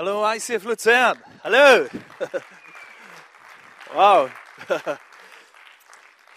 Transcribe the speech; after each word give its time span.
Hallo 0.00 0.26
ICF 0.26 0.64
Luzern. 0.64 1.18
Hallo. 1.44 1.84
Wow. 3.92 4.30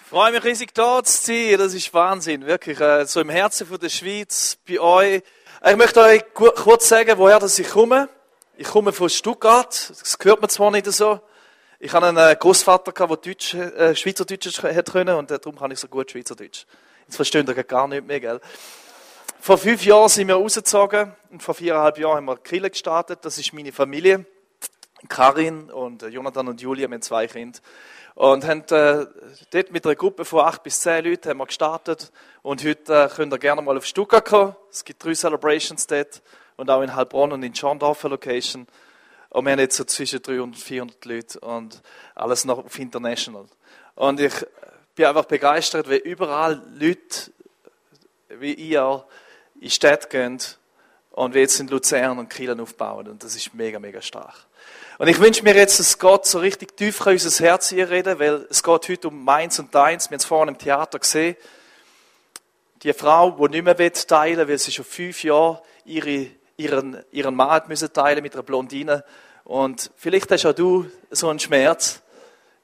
Ich 0.01 0.07
freue 0.09 0.33
mich 0.33 0.43
riesig 0.43 0.73
da 0.73 1.01
zu 1.01 1.23
sein. 1.23 1.57
Das 1.57 1.73
ist 1.73 1.93
Wahnsinn. 1.93 2.45
Wirklich. 2.45 2.81
äh, 2.81 3.05
So 3.05 3.21
im 3.21 3.29
Herzen 3.29 3.65
von 3.65 3.79
der 3.79 3.87
Schweiz, 3.87 4.57
bei 4.67 4.81
euch. 4.81 5.23
Ich 5.65 5.75
möchte 5.77 6.01
euch 6.01 6.25
kurz 6.33 6.89
sagen, 6.89 7.17
woher 7.17 7.41
ich 7.41 7.69
komme. 7.69 8.09
Ich 8.57 8.67
komme 8.67 8.91
von 8.91 9.09
Stuttgart. 9.09 9.93
Das 9.97 10.17
hört 10.21 10.41
man 10.41 10.49
zwar 10.49 10.69
nicht 10.69 10.87
so. 10.87 11.21
Ich 11.79 11.93
hatte 11.93 12.07
einen 12.07 12.37
Großvater, 12.37 12.91
der 12.91 13.15
Deutsch, 13.15 13.53
äh, 13.53 13.95
Schweizerdeutsch 13.95 14.61
hat 14.61 14.91
können 14.91 15.15
und 15.15 15.31
äh, 15.31 15.39
darum 15.39 15.57
kann 15.57 15.71
ich 15.71 15.79
so 15.79 15.87
gut 15.87 16.11
Schweizerdeutsch. 16.11 16.65
Jetzt 17.07 17.15
versteht 17.15 17.47
ihr 17.47 17.63
gar 17.63 17.87
nicht 17.87 18.05
mehr, 18.05 18.19
gell? 18.19 18.41
Vor 19.43 19.57
fünf 19.57 19.83
Jahren 19.83 20.07
sind 20.07 20.29
wir 20.29 20.35
rausgezogen 20.35 21.11
und 21.29 21.43
vor 21.43 21.53
viereinhalb 21.53 21.97
Jahren 21.97 22.15
haben 22.15 22.25
wir 22.27 22.37
Kille 22.37 22.69
gestartet. 22.69 23.25
Das 23.25 23.37
ist 23.37 23.51
meine 23.51 23.73
Familie. 23.73 24.25
Karin 25.09 25.69
und 25.69 26.01
äh, 26.01 26.07
Jonathan 26.07 26.47
und 26.47 26.61
Julia 26.61 26.87
mit 26.87 27.03
zwei 27.03 27.27
Kindern. 27.27 27.61
Und 28.15 28.47
haben 28.47 28.61
äh, 28.69 29.05
dort 29.51 29.71
mit 29.73 29.85
einer 29.85 29.95
Gruppe 29.95 30.23
von 30.23 30.45
acht 30.45 30.63
bis 30.63 30.79
zehn 30.79 31.03
Leuten 31.03 31.29
haben 31.29 31.39
wir 31.39 31.47
gestartet. 31.47 32.13
Und 32.41 32.63
heute 32.63 33.03
äh, 33.03 33.09
könnt 33.13 33.33
ihr 33.33 33.37
gerne 33.37 33.61
mal 33.61 33.75
auf 33.75 33.85
Stuttgart 33.85 34.23
kommen. 34.23 34.55
Es 34.71 34.85
gibt 34.85 35.03
drei 35.03 35.13
Celebrations 35.13 35.87
dort. 35.87 36.21
Und 36.55 36.69
auch 36.69 36.81
in 36.81 36.95
Heilbronn 36.95 37.33
und 37.33 37.43
in 37.43 37.53
Schorndorf 37.53 38.05
eine 38.05 38.13
Location. 38.13 38.65
Und 39.27 39.43
wir 39.43 39.51
haben 39.51 39.59
jetzt 39.59 39.75
so 39.75 39.83
zwischen 39.83 40.21
300 40.21 40.41
und 40.41 40.55
400 40.55 41.03
Leute 41.03 41.39
und 41.41 41.81
alles 42.15 42.45
noch 42.45 42.63
auf 42.63 42.79
International. 42.79 43.43
Und 43.95 44.21
ich 44.21 44.33
bin 44.95 45.05
einfach 45.05 45.25
begeistert, 45.25 45.89
weil 45.89 45.97
überall 45.97 46.61
Leute 46.79 47.33
wie 48.39 48.53
ihr 48.53 49.05
in 49.63 49.69
Städte 49.69 50.09
gehen 50.09 50.39
und 51.11 51.33
wie 51.33 51.39
jetzt 51.39 51.59
in 51.59 51.67
Luzern 51.67 52.19
und 52.19 52.29
Kiel 52.29 52.59
aufbauen. 52.59 53.07
Und 53.07 53.23
das 53.23 53.35
ist 53.35 53.53
mega, 53.53 53.79
mega 53.79 54.01
stark. 54.01 54.35
Und 54.97 55.07
ich 55.07 55.19
wünsche 55.19 55.43
mir 55.43 55.55
jetzt, 55.55 55.79
dass 55.79 55.97
Gott 55.97 56.25
so 56.25 56.39
richtig 56.39 56.75
tief 56.75 56.99
in 57.05 57.13
unser 57.13 57.45
Herz 57.45 57.69
hier 57.69 57.89
reden, 57.89 58.19
weil 58.19 58.45
es 58.49 58.61
geht 58.61 58.89
heute 58.89 59.07
um 59.07 59.23
meins 59.23 59.57
und 59.59 59.73
deins. 59.73 60.09
Wir 60.09 60.15
haben 60.15 60.19
es 60.19 60.25
vorhin 60.25 60.49
im 60.49 60.57
Theater 60.57 60.99
gesehen. 60.99 61.37
Die 62.83 62.91
Frau, 62.91 63.31
die 63.31 63.51
nicht 63.51 63.63
mehr 63.63 63.77
will 63.77 63.89
teilen 63.91 64.47
weil 64.47 64.57
sie 64.57 64.71
schon 64.71 64.85
fünf 64.85 65.23
Jahre 65.23 65.61
ihre, 65.85 66.27
ihren, 66.57 67.01
ihren 67.11 67.33
Mann 67.33 67.61
müssen 67.67 67.91
teilen 67.93 68.21
mit 68.21 68.33
einer 68.33 68.43
Blondine. 68.43 69.05
Und 69.45 69.91
vielleicht 69.95 70.29
hast 70.31 70.45
auch 70.45 70.53
du 70.53 70.91
so 71.09 71.29
einen 71.29 71.39
Schmerz, 71.39 72.01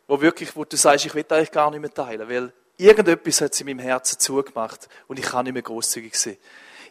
wo 0.07 0.19
wirklich, 0.19 0.53
wo 0.55 0.65
du 0.65 0.75
sagst, 0.75 1.05
ich 1.05 1.15
will 1.15 1.25
eigentlich 1.29 1.51
gar 1.51 1.71
nicht 1.71 1.79
mehr 1.79 1.93
teilen, 1.93 2.27
weil 2.29 2.51
irgendetwas 2.77 3.39
hat 3.41 3.53
sie 3.53 3.63
in 3.63 3.77
meinem 3.77 3.85
Herzen 3.85 4.19
zugemacht 4.19 4.89
und 5.07 5.17
ich 5.17 5.25
kann 5.25 5.45
nicht 5.45 5.53
mehr 5.53 5.61
großzügig 5.61 6.15
sein. 6.17 6.37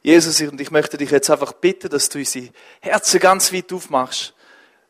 Jesus, 0.02 0.41
und 0.42 0.60
ich 0.60 0.70
möchte 0.70 0.96
dich 0.96 1.10
jetzt 1.10 1.30
einfach 1.30 1.52
bitten, 1.52 1.88
dass 1.88 2.08
du 2.08 2.18
unsere 2.18 2.50
Herzen 2.80 3.20
ganz 3.20 3.52
weit 3.52 3.72
aufmachst, 3.72 4.34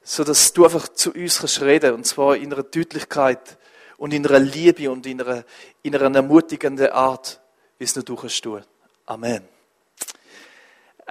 so 0.03 0.25
dass 0.25 0.53
du 0.53 0.65
einfach 0.65 0.89
zu 0.89 1.13
uns 1.13 1.39
kannst 1.39 1.61
reden 1.61 1.95
und 1.95 2.07
zwar 2.07 2.37
in 2.37 2.53
einer 2.53 2.63
Deutlichkeit 2.63 3.59
und 3.97 4.13
in 4.13 4.27
einer 4.27 4.39
Liebe 4.39 4.91
und 4.91 5.07
in 5.07 5.21
einer, 5.21 5.45
in 5.83 5.95
einer 5.95 6.15
ermutigenden 6.15 6.91
Art, 6.91 7.41
wie 7.79 7.85
es 7.85 7.95
nur 7.95 8.05
du 8.05 8.17
kannst 8.17 8.43
tun. 8.43 8.65
Amen. 9.07 9.49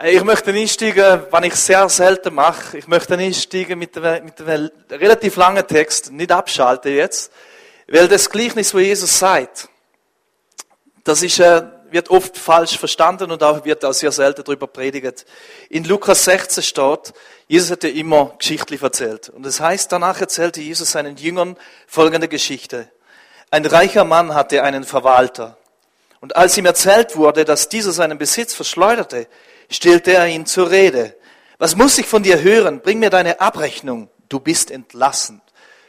Ich 0.03 0.23
möchte 0.23 0.51
einsteigen, 0.51 1.23
was 1.31 1.45
ich 1.45 1.55
sehr 1.55 1.89
selten 1.89 2.35
mache. 2.35 2.77
Ich 2.77 2.87
möchte 2.87 3.17
einsteigen 3.17 3.79
mit 3.79 3.97
einem, 3.97 4.25
mit 4.25 4.39
einem 4.39 4.69
relativ 4.91 5.35
langen 5.37 5.67
Text, 5.67 6.11
nicht 6.11 6.31
abschalten 6.31 6.93
jetzt, 6.93 7.31
weil 7.87 8.07
das 8.07 8.29
Gleichnis, 8.29 8.73
wo 8.75 8.79
Jesus 8.79 9.17
sagt, 9.17 9.67
das 11.03 11.23
ist, 11.23 11.39
äh, 11.39 11.63
wird 11.91 12.09
oft 12.09 12.37
falsch 12.37 12.77
verstanden 12.77 13.31
und 13.31 13.43
auch 13.43 13.65
wird 13.65 13.83
auch 13.85 13.93
sehr 13.93 14.11
selten 14.11 14.43
darüber 14.43 14.67
predigt. 14.67 15.25
In 15.69 15.83
Lukas 15.83 16.25
16 16.25 16.63
steht, 16.63 17.13
Jesus 17.47 17.71
hat 17.71 17.83
ja 17.83 17.89
immer 17.89 18.35
Geschichten 18.37 18.77
erzählt. 18.81 19.29
Und 19.29 19.45
das 19.45 19.59
heißt, 19.59 19.91
danach 19.91 20.19
erzählte 20.19 20.61
Jesus 20.61 20.91
seinen 20.91 21.17
Jüngern 21.17 21.57
folgende 21.87 22.27
Geschichte. 22.27 22.89
Ein 23.49 23.65
reicher 23.65 24.03
Mann 24.03 24.33
hatte 24.35 24.63
einen 24.63 24.83
Verwalter. 24.83 25.57
Und 26.19 26.35
als 26.35 26.57
ihm 26.57 26.65
erzählt 26.65 27.15
wurde, 27.15 27.45
dass 27.45 27.69
dieser 27.69 27.93
seinen 27.93 28.17
Besitz 28.17 28.53
verschleuderte, 28.53 29.27
stellte 29.69 30.13
er 30.13 30.27
ihn 30.27 30.45
zur 30.45 30.69
Rede. 30.69 31.15
Was 31.57 31.75
muss 31.75 31.97
ich 31.97 32.05
von 32.05 32.23
dir 32.23 32.41
hören? 32.41 32.81
Bring 32.81 32.99
mir 32.99 33.09
deine 33.09 33.39
Abrechnung. 33.39 34.09
Du 34.29 34.39
bist 34.39 34.71
entlassen. 34.71 35.41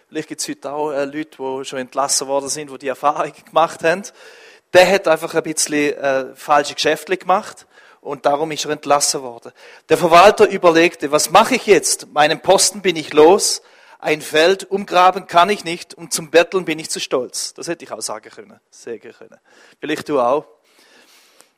Vielleicht 0.09 0.29
gibt 0.29 0.41
es 0.41 0.49
heute 0.49 0.73
auch 0.73 0.91
äh, 0.91 1.05
Leute, 1.05 1.37
die 1.39 1.65
schon 1.65 1.79
entlassen 1.81 2.29
worden 2.29 2.49
sind, 2.49 2.71
die 2.71 2.79
die 2.79 2.89
Erfahrung 2.89 3.33
gemacht 3.45 3.85
haben. 3.85 4.03
Der 4.73 4.91
hat 4.91 5.09
einfach 5.09 5.35
ein 5.35 5.43
bisschen 5.43 5.95
äh, 5.95 6.35
falsche 6.35 6.75
Geschäfte 6.75 7.17
gemacht 7.17 7.67
und 8.01 8.27
darum 8.27 8.51
ist 8.51 8.65
er 8.65 8.73
entlassen 8.73 9.23
worden. 9.23 9.53
Der 9.89 9.97
Verwalter 9.97 10.49
überlegte, 10.49 11.11
was 11.11 11.31
mache 11.31 11.55
ich 11.55 11.67
jetzt? 11.67 12.09
Meinen 12.13 12.41
Posten 12.41 12.83
bin 12.83 12.97
ich 12.97 13.13
los, 13.13 13.63
ein 13.99 14.21
Feld 14.21 14.71
umgraben 14.71 15.27
kann 15.27 15.51
ich 15.51 15.65
nicht 15.65 15.95
und 15.95 16.13
zum 16.13 16.31
Betteln 16.31 16.65
bin 16.65 16.79
ich 16.79 16.91
zu 16.91 17.01
stolz. 17.01 17.55
Das 17.55 17.67
hätte 17.67 17.85
ich 17.85 17.93
auch 17.93 18.01
sagen 18.01 18.31
können, 18.31 18.61
sagen 18.71 19.13
können. 19.13 19.41
Vielleicht 19.81 20.09
du 20.09 20.21
auch. 20.21 20.47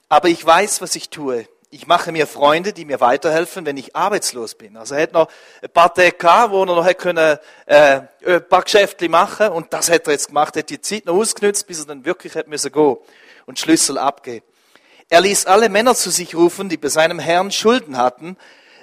Aber 0.08 0.28
ich 0.28 0.44
weiß, 0.44 0.80
was 0.80 0.96
ich 0.96 1.10
tue. 1.10 1.46
Ich 1.72 1.86
mache 1.86 2.10
mir 2.10 2.26
Freunde, 2.26 2.72
die 2.72 2.84
mir 2.84 3.00
weiterhelfen, 3.00 3.64
wenn 3.64 3.76
ich 3.76 3.94
arbeitslos 3.94 4.56
bin. 4.56 4.76
Also 4.76 4.96
er 4.96 5.04
hat 5.04 5.12
noch 5.12 5.28
ein 5.62 5.70
paar 5.70 5.94
Tage 5.94 6.50
wo 6.50 6.62
er 6.62 6.66
noch 6.66 6.84
hätte 6.84 6.96
können, 6.96 7.38
äh, 7.66 8.00
ein 8.26 8.48
paar 8.48 8.62
Geschäfte 8.62 9.08
machen 9.08 9.50
und 9.50 9.72
das 9.72 9.88
hat 9.88 10.08
er 10.08 10.14
jetzt 10.14 10.26
gemacht, 10.26 10.56
hat 10.56 10.68
die 10.68 10.80
Zeit 10.80 11.06
noch 11.06 11.14
ausgenutzt, 11.14 11.68
bis 11.68 11.78
er 11.78 11.86
dann 11.86 12.04
wirklich 12.04 12.34
hätte 12.34 12.50
müssen 12.50 12.72
gehen 12.72 12.96
und 13.46 13.60
Schlüssel 13.60 13.98
abgeben. 13.98 14.44
Er 15.10 15.20
ließ 15.20 15.46
alle 15.46 15.68
Männer 15.68 15.94
zu 15.94 16.10
sich 16.10 16.34
rufen, 16.34 16.68
die 16.68 16.76
bei 16.76 16.88
seinem 16.88 17.20
Herrn 17.20 17.52
Schulden 17.52 17.96
hatten. 17.96 18.36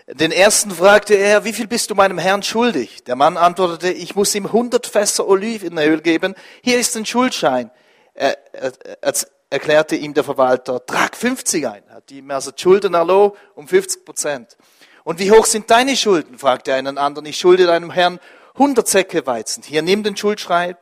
Den 0.08 0.32
ersten 0.32 0.72
fragte 0.72 1.16
er, 1.16 1.44
wie 1.44 1.52
viel 1.52 1.68
bist 1.68 1.90
du 1.90 1.96
meinem 1.96 2.18
Herrn 2.18 2.42
schuldig? 2.42 3.04
Der 3.04 3.18
Mann 3.18 3.36
antwortete, 3.36 3.92
ich 3.92 4.16
muss 4.16 4.34
ihm 4.34 4.46
100 4.46 4.88
Fässer 4.88 5.28
Olivenöl 5.28 6.00
geben. 6.00 6.36
Hier 6.64 6.80
ist 6.80 6.96
ein 6.96 7.06
Schuldschein. 7.06 7.70
Er, 8.14 8.38
er, 8.54 9.14
erklärte 9.50 9.96
ihm 9.96 10.14
der 10.14 10.24
Verwalter, 10.24 10.86
trag 10.86 11.16
50 11.16 11.68
ein. 11.68 11.84
Hat 11.90 12.12
ihm 12.12 12.30
also 12.32 12.52
die 12.52 12.62
Schulden 12.62 12.94
erloh 12.94 13.36
um 13.56 13.68
50 13.68 14.06
Prozent. 14.06 14.58
Und 15.04 15.20
wie 15.20 15.32
hoch 15.32 15.46
sind 15.46 15.70
deine 15.72 15.96
Schulden? 15.96 16.38
fragte 16.38 16.72
er 16.72 16.78
einen 16.78 16.98
anderen. 16.98 17.26
Ich 17.26 17.38
schulde 17.38 17.66
deinem 17.66 17.92
Herrn 17.92 18.20
100 18.56 18.88
Säcke 18.88 19.26
Weizen. 19.26 19.64
Hier 19.64 19.82
nimm 19.82 20.04
den 20.04 20.18
Schuldschein 20.18 20.76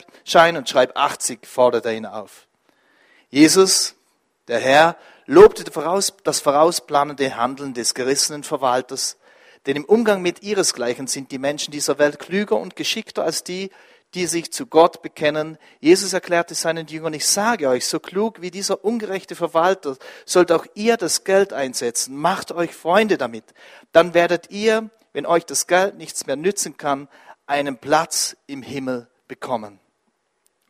und 0.58 0.70
schreib 0.70 0.98
80, 0.98 1.46
forderte 1.46 1.90
er 1.90 1.96
ihn 1.96 2.06
auf. 2.06 2.48
Jesus, 3.30 3.96
der 4.48 4.60
Herr, 4.60 4.96
lobte 5.26 5.64
das 5.64 6.40
vorausplanende 6.40 7.36
Handeln 7.36 7.74
des 7.74 7.94
gerissenen 7.94 8.44
Verwalters, 8.44 9.18
denn 9.66 9.76
im 9.76 9.86
Umgang 9.86 10.22
mit 10.22 10.44
ihresgleichen 10.44 11.08
sind 11.08 11.32
die 11.32 11.40
Menschen 11.40 11.72
dieser 11.72 11.98
Welt 11.98 12.20
klüger 12.20 12.56
und 12.56 12.76
geschickter 12.76 13.24
als 13.24 13.44
die, 13.44 13.72
die 14.16 14.28
sich 14.28 14.52
zu 14.52 14.66
Gott 14.66 15.02
bekennen. 15.02 15.58
Jesus 15.82 16.14
erklärte 16.14 16.56
seinen 16.56 16.88
Jüngern, 16.88 17.14
ich 17.14 17.26
sage 17.26 17.68
euch, 17.68 17.86
so 17.86 18.00
klug 18.00 18.42
wie 18.42 18.50
dieser 18.50 18.84
ungerechte 18.84 19.36
Verwalter 19.36 19.98
sollt 20.26 20.52
auch 20.52 20.66
ihr 20.74 20.98
das 20.98 21.26
Geld 21.26 21.54
einsetzen. 21.54 22.16
Macht 22.16 22.52
euch 22.54 22.74
Freunde 22.74 23.18
damit. 23.18 23.44
Dann 23.92 24.14
werdet 24.14 24.50
ihr, 24.52 24.90
wenn 25.14 25.26
euch 25.26 25.46
das 25.46 25.68
Geld 25.68 25.98
nichts 25.98 26.26
mehr 26.26 26.38
nützen 26.38 26.78
kann, 26.78 27.10
einen 27.46 27.78
Platz 27.78 28.38
im 28.48 28.64
Himmel 28.64 29.08
bekommen. 29.28 29.80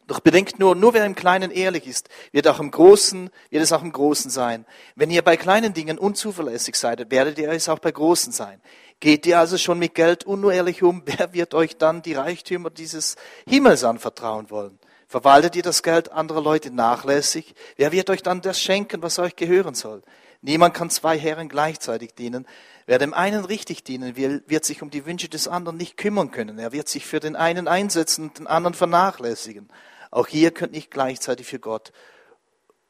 Doch 0.08 0.20
bedenkt 0.20 0.60
nur, 0.60 0.76
nur 0.76 0.94
wer 0.94 1.06
im 1.06 1.16
Kleinen 1.16 1.50
ehrlich 1.50 1.88
ist, 1.88 2.10
wird 2.32 2.48
auch 2.48 2.60
im 2.60 2.70
Großen, 2.70 3.32
wird 3.50 3.64
es 3.64 3.72
auch 3.72 3.82
im 3.82 3.92
Großen 3.92 4.30
sein. 4.30 4.66
Wenn 4.96 5.10
ihr 5.10 5.24
bei 5.24 5.36
kleinen 5.36 5.74
Dingen 5.74 5.98
unzuverlässig 5.98 6.76
seid, 6.76 7.10
werdet 7.10 7.40
ihr 7.40 7.50
es 7.50 7.70
auch 7.70 7.80
bei 7.80 7.92
großen 7.92 8.32
sein. 8.32 8.62
Geht 9.00 9.26
ihr 9.26 9.40
also 9.40 9.58
schon 9.58 9.80
mit 9.80 9.94
Geld 9.94 10.24
unehrlich 10.24 10.84
um, 10.84 11.04
wer 11.06 11.34
wird 11.34 11.54
euch 11.54 11.78
dann 11.78 12.02
die 12.02 12.14
Reichtümer 12.14 12.70
dieses 12.70 13.16
Himmels 13.48 13.84
anvertrauen 13.84 14.50
wollen? 14.50 14.80
Verwaltet 15.08 15.56
ihr 15.56 15.64
das 15.64 15.84
Geld 15.84 16.12
anderer 16.12 16.42
Leute 16.42 16.72
nachlässig? 16.72 17.54
Wer 17.78 17.92
wird 17.92 18.10
euch 18.10 18.24
dann 18.24 18.42
das 18.42 18.60
schenken, 18.60 19.04
was 19.04 19.20
euch 19.20 19.36
gehören 19.36 19.76
soll? 19.76 20.02
Niemand 20.42 20.74
kann 20.74 20.90
zwei 20.90 21.18
Herren 21.18 21.50
gleichzeitig 21.50 22.14
dienen. 22.14 22.46
Wer 22.86 23.00
dem 23.00 23.14
einen 23.14 23.46
richtig 23.46 23.84
dienen 23.84 24.16
will, 24.16 24.44
wird 24.48 24.64
sich 24.64 24.82
um 24.82 24.92
die 24.92 25.06
Wünsche 25.06 25.28
des 25.28 25.48
anderen 25.48 25.78
nicht 25.78 25.98
kümmern 25.98 26.32
können. 26.32 26.60
Er 26.60 26.72
wird 26.72 26.88
sich 26.88 27.06
für 27.06 27.20
den 27.20 27.36
einen 27.36 27.68
einsetzen 27.68 28.26
und 28.26 28.40
den 28.40 28.48
anderen 28.48 28.76
vernachlässigen. 28.76 29.70
Auch 30.12 30.28
hier 30.28 30.52
könnt 30.52 30.72
nicht 30.72 30.92
gleichzeitig 30.92 31.48
für 31.48 31.60
Gott 31.60 31.92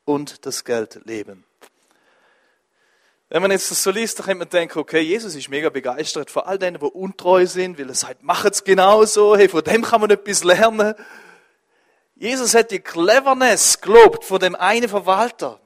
und 0.03 0.45
das 0.45 0.65
Geld 0.65 1.01
leben. 1.05 1.44
Wenn 3.29 3.41
man 3.41 3.49
jetzt 3.51 3.71
das 3.71 3.81
so 3.81 3.89
liest, 3.89 4.19
dann 4.19 4.27
kann 4.27 4.37
man 4.37 4.49
denken, 4.49 4.77
okay, 4.77 4.99
Jesus 4.99 5.33
ist 5.35 5.49
mega 5.49 5.69
begeistert 5.69 6.29
von 6.29 6.43
all 6.43 6.59
denen, 6.59 6.79
die 6.79 6.85
untreu 6.85 7.45
sind, 7.47 7.79
weil 7.79 7.89
er 7.89 7.95
sagt, 7.95 8.21
macht's 8.21 8.63
genauso, 8.63 9.35
hey, 9.35 9.49
von 9.49 9.63
dem 9.63 9.81
kann 9.81 10.01
man 10.01 10.11
etwas 10.11 10.43
lernen. 10.43 10.93
Jesus 12.15 12.53
hat 12.53 12.69
die 12.69 12.79
Cleverness 12.79 13.81
gelobt 13.81 14.23
von 14.23 14.39
dem 14.39 14.55
einen 14.55 14.87
Verwalter. 14.87 15.59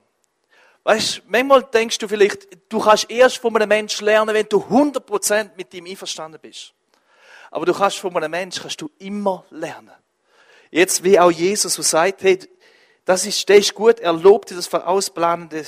Weißt, 0.84 1.24
manchmal 1.28 1.64
denkst 1.64 1.98
du 1.98 2.08
vielleicht, 2.08 2.48
du 2.70 2.80
kannst 2.80 3.12
erst 3.12 3.38
von 3.38 3.54
einem 3.56 3.68
Menschen 3.68 4.06
lernen, 4.06 4.34
wenn 4.34 4.48
du 4.48 4.60
100% 4.60 5.52
mit 5.58 5.74
ihm 5.74 5.86
einverstanden 5.86 6.40
bist. 6.42 6.74
Aber 7.52 7.66
du 7.66 7.74
kannst 7.74 7.98
von 7.98 8.16
einem 8.16 8.32
Menschen 8.32 8.62
kannst 8.62 8.80
du 8.80 8.90
immer 9.00 9.44
lernen. 9.50 9.92
Jetzt 10.72 11.04
wie 11.04 11.20
auch 11.20 11.32
Jesus, 11.32 11.76
der 11.76 11.84
sagt, 11.84 12.24
hey, 12.24 12.40
das 13.04 13.26
ist, 13.26 13.50
das 13.50 13.58
ist 13.58 13.76
gut, 13.76 14.00
er 14.00 14.14
lobte 14.14 14.56
das 14.56 14.68
vorausplanende 14.68 15.66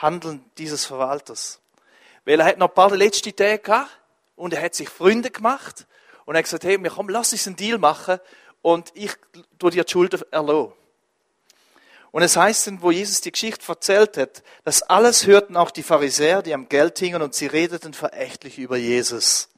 Handeln 0.00 0.44
dieses 0.58 0.84
Verwalters. 0.84 1.60
Weil 2.24 2.40
er 2.40 2.46
hat 2.46 2.58
noch 2.58 2.68
ein 2.68 2.74
paar 2.74 2.96
letzte 2.96 3.34
Tage 3.34 3.58
gehabt 3.58 3.90
und 4.36 4.52
er 4.54 4.62
hat 4.62 4.74
sich 4.74 4.88
Freunde 4.88 5.30
gemacht 5.30 5.86
und 6.24 6.34
er 6.34 6.38
hat 6.38 6.44
gesagt, 6.44 6.64
hey, 6.64 6.78
komm, 6.88 7.08
lass 7.08 7.32
uns 7.32 7.46
einen 7.46 7.56
Deal 7.56 7.78
machen 7.78 8.18
und 8.62 8.90
ich 8.94 9.12
tue 9.58 9.70
dir 9.70 9.84
die 9.84 9.90
Schulden 9.90 10.22
erlassen. 10.30 10.72
Und 12.12 12.22
es 12.22 12.36
heißt 12.36 12.66
dann, 12.66 12.82
wo 12.82 12.90
Jesus 12.90 13.20
die 13.20 13.30
Geschichte 13.30 13.64
erzählt 13.68 14.16
hat, 14.16 14.42
das 14.64 14.82
alles 14.82 15.26
hörten 15.26 15.56
auch 15.56 15.70
die 15.70 15.84
Pharisäer, 15.84 16.42
die 16.42 16.54
am 16.54 16.68
Geld 16.68 16.98
hingen, 16.98 17.22
und 17.22 17.34
sie 17.34 17.46
redeten 17.46 17.94
verächtlich 17.94 18.58
über 18.58 18.76
Jesus. 18.76 19.48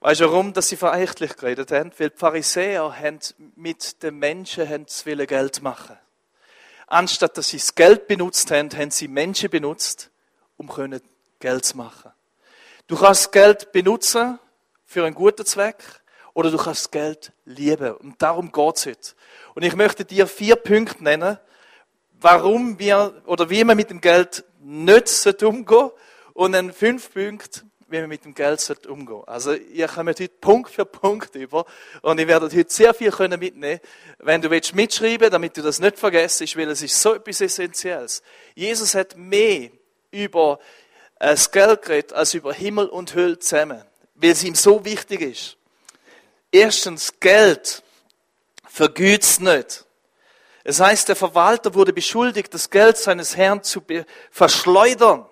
Weißt 0.00 0.20
du 0.20 0.24
warum, 0.24 0.52
dass 0.52 0.68
sie 0.68 0.76
verächtlich 0.76 1.36
geredet 1.36 1.70
haben? 1.70 1.92
Weil 1.98 2.10
die 2.10 2.16
Pharisäer 2.16 2.98
haben 2.98 3.20
mit 3.56 4.02
den 4.02 4.18
Menschen 4.18 4.68
haben 4.68 4.86
Geld 5.26 5.62
machen. 5.62 5.98
Anstatt 6.92 7.38
dass 7.38 7.48
sie 7.48 7.56
das 7.56 7.74
Geld 7.74 8.06
benutzt 8.06 8.50
haben, 8.50 8.68
haben 8.76 8.90
sie 8.90 9.08
Menschen 9.08 9.48
benutzt, 9.48 10.10
um 10.58 10.70
Geld 11.40 11.64
zu 11.64 11.78
machen. 11.78 12.12
Du 12.86 12.98
kannst 12.98 13.32
Geld 13.32 13.72
benutzen 13.72 14.38
für 14.84 15.06
einen 15.06 15.14
guten 15.14 15.46
Zweck 15.46 15.82
oder 16.34 16.50
du 16.50 16.58
kannst 16.58 16.92
Geld 16.92 17.32
lieben. 17.46 17.92
Und 17.92 18.20
darum 18.20 18.52
geht's 18.52 18.84
heute. 18.84 19.14
Und 19.54 19.62
ich 19.62 19.74
möchte 19.74 20.04
dir 20.04 20.26
vier 20.26 20.54
Punkte 20.54 21.02
nennen, 21.02 21.38
warum 22.20 22.78
wir 22.78 23.22
oder 23.24 23.48
wie 23.48 23.64
man 23.64 23.78
mit 23.78 23.88
dem 23.88 24.02
Geld 24.02 24.44
nicht 24.60 25.42
umgehen 25.42 25.92
und 26.34 26.52
dann 26.52 26.74
fünf 26.74 27.14
Punkte, 27.14 27.62
wie 27.92 28.00
man 28.00 28.08
mit 28.08 28.24
dem 28.24 28.34
Geld 28.34 28.86
umgehen 28.86 29.06
sollte. 29.06 29.28
Also 29.28 29.52
ihr 29.52 29.86
kommt 29.86 30.08
heute 30.08 30.28
Punkt 30.28 30.70
für 30.70 30.84
Punkt 30.84 31.34
über 31.34 31.64
und 32.00 32.18
ihr 32.18 32.26
werdet 32.26 32.54
heute 32.54 32.72
sehr 32.72 32.94
viel 32.94 33.10
können 33.10 33.38
mitnehmen. 33.38 33.80
Wenn 34.18 34.40
du 34.40 34.50
willst 34.50 34.74
mitschreiben, 34.74 35.30
damit 35.30 35.56
du 35.56 35.62
das 35.62 35.78
nicht 35.78 35.98
vergisst, 35.98 36.56
weil 36.56 36.70
es 36.70 36.82
ist 36.82 37.00
so 37.00 37.14
etwas 37.14 37.40
Essentielles. 37.40 38.22
Jesus 38.54 38.94
hat 38.94 39.16
mehr 39.16 39.70
über 40.10 40.58
das 41.18 41.50
Geld 41.50 41.82
geredet 41.82 42.12
als 42.12 42.34
über 42.34 42.52
Himmel 42.52 42.88
und 42.88 43.14
Hölle 43.14 43.38
zusammen, 43.38 43.84
weil 44.14 44.30
es 44.30 44.42
ihm 44.42 44.54
so 44.54 44.84
wichtig 44.84 45.20
ist. 45.20 45.56
Erstens, 46.50 47.20
Geld 47.20 47.82
vergüt's 48.66 49.38
nicht. 49.38 49.84
Es 50.64 50.80
heißt, 50.80 51.08
der 51.08 51.16
Verwalter 51.16 51.74
wurde 51.74 51.92
beschuldigt, 51.92 52.52
das 52.54 52.70
Geld 52.70 52.96
seines 52.96 53.36
Herrn 53.36 53.62
zu 53.62 53.82
verschleudern. 54.30 55.26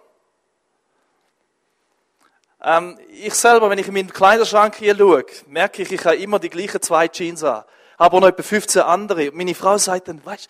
Ähm, 2.63 2.99
ich 3.11 3.35
selber, 3.35 3.71
wenn 3.71 3.79
ich 3.79 3.89
in 3.89 3.95
meinen 3.95 4.13
Kleiderschrank 4.13 4.77
hier 4.77 4.97
schaue, 4.97 5.25
merke 5.47 5.83
ich, 5.83 5.93
ich 5.93 6.05
habe 6.05 6.17
immer 6.17 6.39
die 6.39 6.51
gleichen 6.51 6.83
zwei 6.83 7.09
Jeans 7.09 7.43
an. 7.43 7.65
Habe 7.99 8.21
noch 8.21 8.29
etwa 8.29 8.43
15 8.43 8.83
andere. 8.83 9.31
Meine 9.33 9.55
Frau 9.55 9.79
sagt 9.79 10.09
dann, 10.09 10.25
weißt 10.25 10.49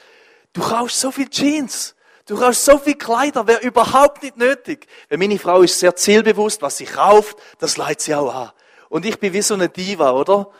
du, 0.52 0.60
kaufst 0.60 1.00
so 1.00 1.10
viel 1.10 1.28
Jeans. 1.28 1.94
Du 2.26 2.38
kaufst 2.38 2.64
so 2.64 2.78
viel 2.78 2.94
Kleider, 2.94 3.46
wäre 3.46 3.60
überhaupt 3.60 4.22
nicht 4.22 4.36
nötig. 4.36 4.86
Weil 5.08 5.18
meine 5.18 5.38
Frau 5.38 5.62
ist 5.62 5.78
sehr 5.78 5.94
zielbewusst, 5.96 6.62
was 6.62 6.76
sie 6.76 6.84
kauft, 6.84 7.36
das 7.58 7.76
leitet 7.76 8.02
sie 8.02 8.14
auch 8.14 8.34
an. 8.34 8.50
Und 8.88 9.04
ich 9.04 9.18
bin 9.18 9.32
wie 9.32 9.42
so 9.42 9.54
eine 9.54 9.68
Diva, 9.68 10.12
oder? 10.12 10.50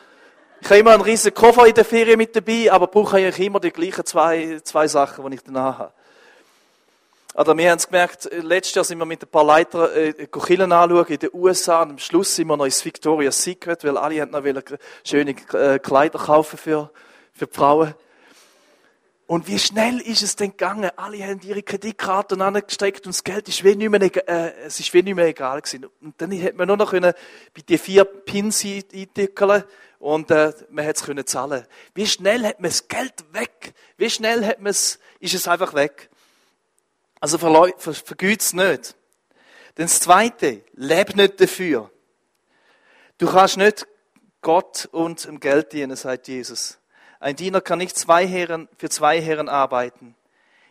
Ich 0.60 0.66
habe 0.68 0.80
immer 0.80 0.92
einen 0.92 1.02
riesen 1.02 1.32
Koffer 1.32 1.66
in 1.66 1.74
der 1.74 1.84
Ferien 1.84 2.18
mit 2.18 2.34
dabei, 2.36 2.70
aber 2.70 2.86
brauche 2.86 3.16
eigentlich 3.16 3.46
immer 3.46 3.60
die 3.60 3.70
gleichen 3.70 4.04
zwei, 4.04 4.60
zwei 4.62 4.86
Sachen, 4.88 5.28
die 5.30 5.36
ich 5.36 5.42
danach 5.42 5.78
habe. 5.78 5.92
Oder 7.34 7.56
wir 7.56 7.70
haben 7.70 7.78
es 7.78 7.86
gemerkt, 7.86 8.28
letztes 8.32 8.74
Jahr 8.74 8.84
sind 8.84 8.98
wir 8.98 9.04
mit 9.04 9.22
ein 9.22 9.28
paar 9.28 9.44
Leitern 9.44 9.88
äh, 9.94 10.26
Killen 10.26 10.72
anschauen 10.72 11.06
in 11.06 11.18
den 11.18 11.30
USA 11.32 11.82
und 11.82 11.90
am 11.90 11.98
Schluss 11.98 12.34
sind 12.34 12.48
wir 12.48 12.56
noch 12.56 12.64
ins 12.64 12.84
Victoria's 12.84 13.40
Secret, 13.40 13.84
weil 13.84 13.96
alle 13.96 14.20
haben 14.20 14.32
noch 14.32 14.62
schöne 15.04 15.36
äh, 15.52 15.78
Kleider 15.78 16.18
kaufen 16.18 16.58
für, 16.58 16.90
für 17.32 17.46
die 17.46 17.54
Frauen. 17.54 17.94
Und 19.28 19.46
wie 19.46 19.60
schnell 19.60 20.00
ist 20.00 20.24
es 20.24 20.34
denn 20.34 20.50
gegangen? 20.50 20.90
Alle 20.96 21.24
haben 21.24 21.40
ihre 21.44 21.62
Kreditkarten 21.62 22.42
angesteckt 22.42 23.06
und 23.06 23.14
das 23.14 23.22
Geld 23.22 23.48
ist 23.48 23.62
wie 23.62 23.76
nicht 23.76 23.90
mehr, 23.90 24.28
äh, 24.28 24.64
es 24.64 24.80
ist 24.80 24.92
wie 24.92 25.04
nicht 25.04 25.14
mehr 25.14 25.26
egal 25.26 25.62
gewesen. 25.62 25.86
Und 26.00 26.20
dann 26.20 26.32
hätte 26.32 26.56
man 26.56 26.66
nur 26.66 26.78
noch 26.78 26.90
können 26.90 27.12
bei 27.54 27.62
die 27.62 27.78
vier 27.78 28.04
Pins 28.04 28.64
eintückeln 28.64 29.62
und 30.00 30.32
äh, 30.32 30.52
man 30.70 30.84
hätte 30.84 30.98
es 30.98 31.06
können 31.06 31.24
zahlen. 31.24 31.64
Wie 31.94 32.08
schnell 32.08 32.44
hat 32.44 32.58
man 32.58 32.70
das 32.70 32.88
Geld 32.88 33.24
weg? 33.32 33.72
Wie 33.96 34.10
schnell 34.10 34.44
hat 34.44 34.58
man 34.58 34.70
es, 34.70 34.98
ist 35.20 35.34
es 35.34 35.46
einfach 35.46 35.74
weg? 35.74 36.09
Also 37.20 37.38
ver, 37.38 37.72
ver, 37.76 37.94
vergüt 37.94 38.40
es 38.40 38.52
nicht. 38.52 38.96
Denn 39.76 39.86
das 39.86 40.00
Zweite, 40.00 40.64
leb 40.72 41.14
nicht 41.14 41.40
dafür. 41.40 41.90
Du 43.18 43.30
kannst 43.30 43.58
nicht 43.58 43.86
Gott 44.40 44.88
und 44.90 45.26
dem 45.26 45.40
Geld 45.40 45.72
dienen, 45.72 45.96
sagt 45.96 46.28
Jesus. 46.28 46.78
Ein 47.20 47.36
Diener 47.36 47.60
kann 47.60 47.78
nicht 47.78 47.96
zwei 47.96 48.26
Herren, 48.26 48.68
für 48.78 48.88
zwei 48.88 49.20
Herren 49.20 49.50
arbeiten. 49.50 50.16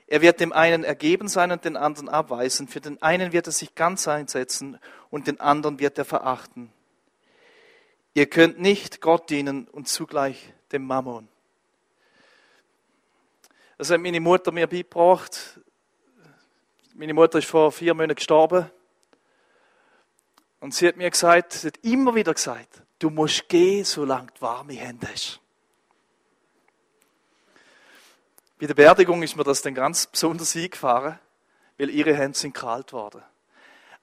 Er 0.07 0.21
wird 0.21 0.39
dem 0.39 0.51
einen 0.51 0.83
ergeben 0.83 1.27
sein 1.27 1.51
und 1.51 1.63
den 1.63 1.77
anderen 1.77 2.09
abweisen. 2.09 2.67
Für 2.67 2.81
den 2.81 2.99
einen 3.03 3.31
wird 3.31 3.45
er 3.45 3.53
sich 3.53 3.75
ganz 3.75 4.07
einsetzen 4.07 4.79
und 5.11 5.27
den 5.27 5.39
anderen 5.39 5.79
wird 5.79 5.99
er 5.99 6.05
verachten. 6.05 6.73
Ihr 8.15 8.25
könnt 8.25 8.59
nicht 8.59 9.01
Gott 9.01 9.29
dienen 9.29 9.67
und 9.67 9.87
zugleich 9.87 10.51
dem 10.71 10.85
Mammon. 10.85 11.27
Das 13.77 13.91
hat 13.91 14.01
meine 14.01 14.19
Mutter 14.19 14.51
mir 14.51 14.65
beigebracht. 14.65 15.59
Meine 16.99 17.13
Mutter 17.13 17.39
ist 17.39 17.47
vor 17.47 17.71
vier 17.71 17.93
Monaten 17.93 18.15
gestorben. 18.15 18.69
Und 20.59 20.73
sie 20.73 20.85
hat 20.85 20.97
mir 20.97 21.09
gesagt, 21.09 21.53
sie 21.53 21.67
hat 21.67 21.77
immer 21.77 22.13
wieder 22.13 22.33
gesagt, 22.33 22.81
du 22.99 23.09
musst 23.09 23.47
gehen, 23.47 23.85
solange 23.85 24.27
du 24.33 24.41
warme 24.41 24.73
Hände 24.73 25.07
hast. 25.09 25.39
Bei 28.59 28.67
der 28.67 28.73
Beerdigung 28.73 29.23
ist 29.23 29.37
mir 29.37 29.45
das 29.45 29.61
dann 29.61 29.75
ganz 29.75 30.07
besonders 30.07 30.53
eingefahren, 30.57 31.17
weil 31.77 31.89
ihre 31.89 32.13
Hände 32.13 32.37
sind 32.37 32.53
kalt 32.53 32.91
worden. 32.91 33.23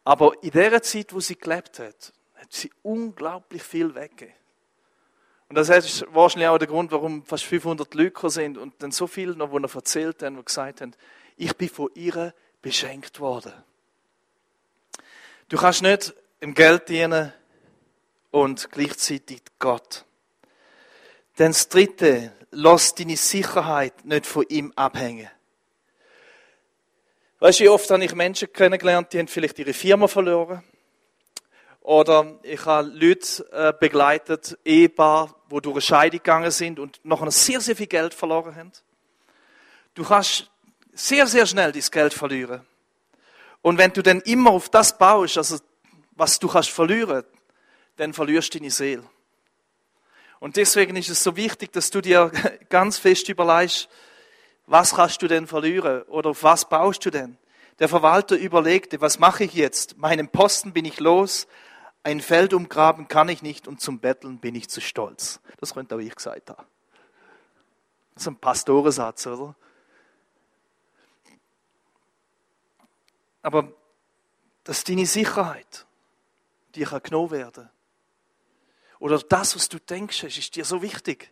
Aber 0.03 0.33
in 0.43 0.53
der 0.53 0.81
Zeit, 0.81 1.13
wo 1.13 1.21
sie 1.21 1.37
gelebt 1.37 1.79
hat, 1.79 2.15
hat 2.37 2.51
sie 2.51 2.73
unglaublich 2.83 3.63
viel 3.63 3.95
weggegeben. 3.95 4.33
Und 5.51 5.57
das 5.57 5.69
ist 5.69 6.07
wahrscheinlich 6.15 6.49
auch 6.49 6.57
der 6.57 6.69
Grund, 6.69 6.93
warum 6.93 7.27
fast 7.27 7.45
500 7.45 7.93
Leute 7.93 8.31
sind 8.31 8.57
und 8.57 8.83
dann 8.83 8.91
so 8.91 9.07
viele 9.07 9.37
noch, 9.37 9.51
die 9.53 9.61
noch 9.61 9.75
erzählt 9.75 10.23
haben, 10.23 10.37
die 10.39 10.45
gesagt 10.47 10.81
haben, 10.81 10.95
ich 11.37 11.55
bin 11.59 11.69
von 11.69 11.91
ihr 11.95 12.33
beschenkt 12.67 13.21
worden. 13.21 13.53
Du 15.49 15.57
kannst 15.57 15.83
nicht 15.83 16.13
im 16.41 16.53
Geld 16.53 16.89
dienen 16.89 17.33
und 18.33 18.73
gleichzeitig 18.73 19.41
Gott. 19.61 20.05
Denn 21.39 21.53
das 21.53 21.69
Dritte, 21.69 22.33
lass 22.51 22.97
deine 22.97 23.17
Sicherheit 23.17 24.05
nicht 24.05 24.27
von 24.27 24.45
ihm 24.49 24.73
abhängen. 24.75 25.31
Weißt 27.39 27.61
du, 27.61 27.65
wie 27.65 27.69
oft 27.69 27.89
habe 27.89 28.05
ich 28.05 28.13
Menschen 28.17 28.53
kennengelernt, 28.53 29.13
die 29.13 29.21
haben 29.21 29.29
vielleicht 29.29 29.61
ihre 29.61 29.73
Firma 29.73 30.09
verloren. 30.09 30.65
Oder 31.83 32.37
ich 32.43 32.67
habe 32.67 32.89
Leute 32.89 33.49
äh, 33.53 33.75
begleitet, 33.79 34.59
Ehepaar, 34.65 35.33
die 35.53 35.61
durch 35.61 35.75
eine 35.77 35.81
Scheidung 35.83 36.19
gegangen 36.19 36.51
sind 36.51 36.81
und 36.81 36.99
noch 37.05 37.31
sehr, 37.31 37.61
sehr 37.61 37.77
viel 37.77 37.87
Geld 37.87 38.13
verloren 38.13 38.57
haben. 38.57 38.73
Du 39.95 40.03
kannst 40.03 40.51
sehr, 40.97 41.27
sehr 41.27 41.47
schnell 41.47 41.73
dein 41.73 41.83
Geld 41.91 42.15
verlieren. 42.15 42.67
Und 43.63 43.79
wenn 43.79 43.93
du 43.93 44.03
dann 44.03 44.21
immer 44.23 44.51
auf 44.51 44.69
das 44.69 44.97
baust, 44.97 45.37
also 45.39 45.59
was 46.13 46.39
du 46.39 46.49
kannst 46.49 46.71
verlieren, 46.71 47.25
dann 47.97 48.13
verlierst 48.13 48.55
du 48.55 48.59
deine 48.59 48.71
Seele. 48.71 49.05
Und 50.41 50.57
deswegen 50.57 50.97
ist 50.97 51.09
es 51.09 51.23
so 51.23 51.37
wichtig, 51.37 51.73
dass 51.73 51.91
du 51.91 52.01
dir 52.01 52.31
ganz 52.69 52.99
fest 52.99 53.29
überlegst, 53.29 53.89
was 54.67 54.95
kannst 54.95 55.23
du 55.23 55.29
denn 55.29 55.47
verlieren 55.47 56.03
oder 56.03 56.31
auf 56.31 56.43
was 56.43 56.69
baust 56.69 57.05
du 57.05 57.11
denn? 57.11 57.39
Der 57.79 57.89
Verwalter 57.89 58.37
überlegte, 58.37 59.01
was 59.01 59.19
mache 59.19 59.45
ich 59.45 59.55
jetzt? 59.55 59.99
Meinen 59.99 60.29
Posten 60.29 60.73
bin 60.73 60.85
ich 60.85 60.99
los, 60.99 61.47
ein 62.03 62.21
Feld 62.21 62.55
umgraben 62.55 63.09
kann 63.09 63.29
ich 63.29 63.43
nicht 63.43 63.69
und 63.69 63.81
zum 63.81 63.99
Betteln 63.99 64.39
bin 64.39 64.55
ich 64.55 64.69
zu 64.69 64.81
stolz. 64.81 65.41
Das 65.59 65.75
könnte 65.75 65.97
auch 65.97 65.99
ich 65.99 66.15
gesagt 66.15 66.51
haben. 66.51 66.67
Das 68.15 68.23
ist 68.23 68.29
ein 68.29 68.37
Pastorensatz, 68.37 69.27
oder? 69.27 69.55
Aber 73.47 73.73
das 74.65 74.79
ist 74.79 74.89
deine 74.89 75.07
Sicherheit, 75.07 75.87
die 76.75 76.83
kann 76.83 77.01
genommen 77.01 77.31
werden. 77.31 77.71
Oder 78.99 79.21
das, 79.21 79.55
was 79.55 79.69
du 79.69 79.79
denkst, 79.79 80.25
ist 80.25 80.57
dir 80.57 80.65
so 80.65 80.83
wichtig. 80.83 81.31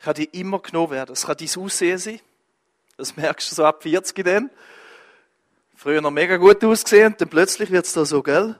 Kann 0.00 0.14
dir 0.14 0.26
immer 0.34 0.58
genommen 0.58 0.90
werden. 0.90 1.12
Es 1.12 1.24
kann 1.24 1.36
dein 1.36 1.62
Aussehen 1.62 1.98
sein. 1.98 2.20
Das 2.96 3.16
merkst 3.16 3.48
du 3.48 3.54
so 3.54 3.64
ab 3.64 3.84
40 3.84 4.24
dann. 4.24 4.50
Früher 5.76 6.00
noch 6.00 6.10
mega 6.10 6.36
gut 6.36 6.64
ausgesehen, 6.64 7.14
dann 7.16 7.28
plötzlich 7.28 7.70
wird 7.70 7.86
es 7.86 7.92
da 7.92 8.04
so, 8.04 8.24
gell? 8.24 8.58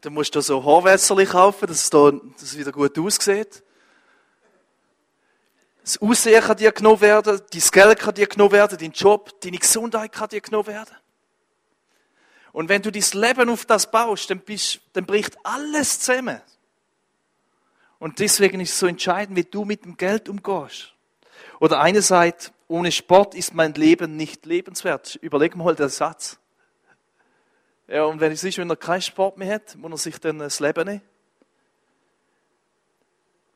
Dann 0.00 0.14
musst 0.14 0.34
du 0.34 0.40
so 0.40 0.64
Haarwässerli 0.64 1.26
kaufen, 1.26 1.68
dass 1.68 1.84
es, 1.84 1.90
da, 1.90 2.10
dass 2.10 2.42
es 2.42 2.58
wieder 2.58 2.72
gut 2.72 2.98
aussieht. 2.98 3.62
Das 5.84 6.02
Aussehen 6.02 6.42
kann 6.42 6.56
dir 6.56 6.72
genommen 6.72 7.02
werden, 7.02 7.40
dein 7.52 7.62
Geld 7.70 7.98
kann 8.00 8.14
dir 8.14 8.26
genommen 8.26 8.50
werden, 8.50 8.78
dein 8.80 8.90
Job, 8.90 9.40
deine 9.42 9.58
Gesundheit 9.58 10.10
kann 10.10 10.28
dir 10.28 10.40
genommen 10.40 10.66
werden. 10.66 10.96
Und 12.54 12.68
wenn 12.68 12.82
du 12.82 12.92
dein 12.92 13.02
Leben 13.14 13.50
auf 13.50 13.66
das 13.66 13.90
baust, 13.90 14.30
dann, 14.30 14.38
bist, 14.38 14.80
dann 14.92 15.04
bricht 15.04 15.36
alles 15.42 15.98
zusammen. 15.98 16.40
Und 17.98 18.20
deswegen 18.20 18.60
ist 18.60 18.74
es 18.74 18.78
so 18.78 18.86
entscheidend, 18.86 19.36
wie 19.36 19.42
du 19.42 19.64
mit 19.64 19.84
dem 19.84 19.96
Geld 19.96 20.28
umgehst. 20.28 20.94
Oder 21.58 21.80
eine 21.80 22.00
sagt, 22.00 22.52
ohne 22.68 22.92
Sport 22.92 23.34
ist 23.34 23.54
mein 23.54 23.74
Leben 23.74 24.16
nicht 24.16 24.46
lebenswert. 24.46 25.16
Überleg 25.16 25.56
mal 25.56 25.74
den 25.74 25.88
Satz. 25.88 26.38
Ja, 27.88 28.04
und 28.04 28.20
wenn 28.20 28.30
es 28.30 28.44
ist, 28.44 28.56
wenn 28.56 28.70
er 28.70 28.76
keinen 28.76 29.02
Sport 29.02 29.36
mehr 29.36 29.56
hat, 29.56 29.74
muss 29.74 29.90
er 29.90 29.98
sich 29.98 30.20
dann 30.20 30.38
das 30.38 30.60
Leben 30.60 30.86
nehmen. 30.86 31.02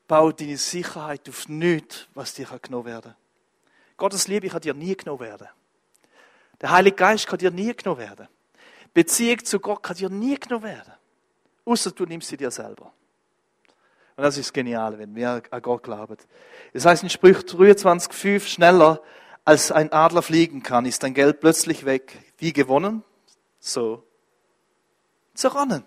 Bau 0.09 0.33
deine 0.33 0.57
Sicherheit 0.57 1.29
auf 1.29 1.47
nichts, 1.47 2.07
was 2.15 2.33
dir 2.33 2.47
genommen 2.61 2.85
werden 2.85 3.13
kann. 3.13 3.15
Gottes 3.95 4.27
Liebe 4.27 4.49
kann 4.49 4.59
dir 4.59 4.73
nie 4.73 4.97
genommen 4.97 5.21
werden. 5.21 5.47
Der 6.59 6.71
Heilige 6.71 6.97
Geist 6.97 7.27
kann 7.27 7.39
dir 7.39 7.51
nie 7.51 7.73
genommen 7.73 7.99
werden. 7.99 8.27
Beziehung 8.93 9.43
zu 9.43 9.59
Gott 9.59 9.83
kann 9.83 9.95
dir 9.95 10.09
nie 10.09 10.37
genommen 10.39 10.63
werden. 10.63 10.93
Außer 11.65 11.91
du 11.91 12.05
nimmst 12.05 12.29
sie 12.29 12.37
dir 12.37 12.51
selber. 12.51 12.91
Und 14.15 14.23
das 14.23 14.37
ist 14.37 14.53
genial, 14.53 14.97
wenn 14.97 15.15
wir 15.15 15.43
an 15.49 15.61
Gott 15.61 15.83
glauben. 15.83 16.17
Das 16.73 16.85
heißt 16.85 17.03
in 17.03 17.09
Sprüch 17.09 17.37
23,5, 17.37 18.41
schneller 18.41 19.01
als 19.45 19.71
ein 19.71 19.91
Adler 19.91 20.21
fliegen 20.21 20.61
kann, 20.61 20.85
ist 20.85 21.03
dein 21.03 21.13
Geld 21.13 21.39
plötzlich 21.39 21.85
weg. 21.85 22.17
Wie 22.37 22.53
gewonnen? 22.53 23.03
So 23.59 24.03
zerronnen. 25.39 25.83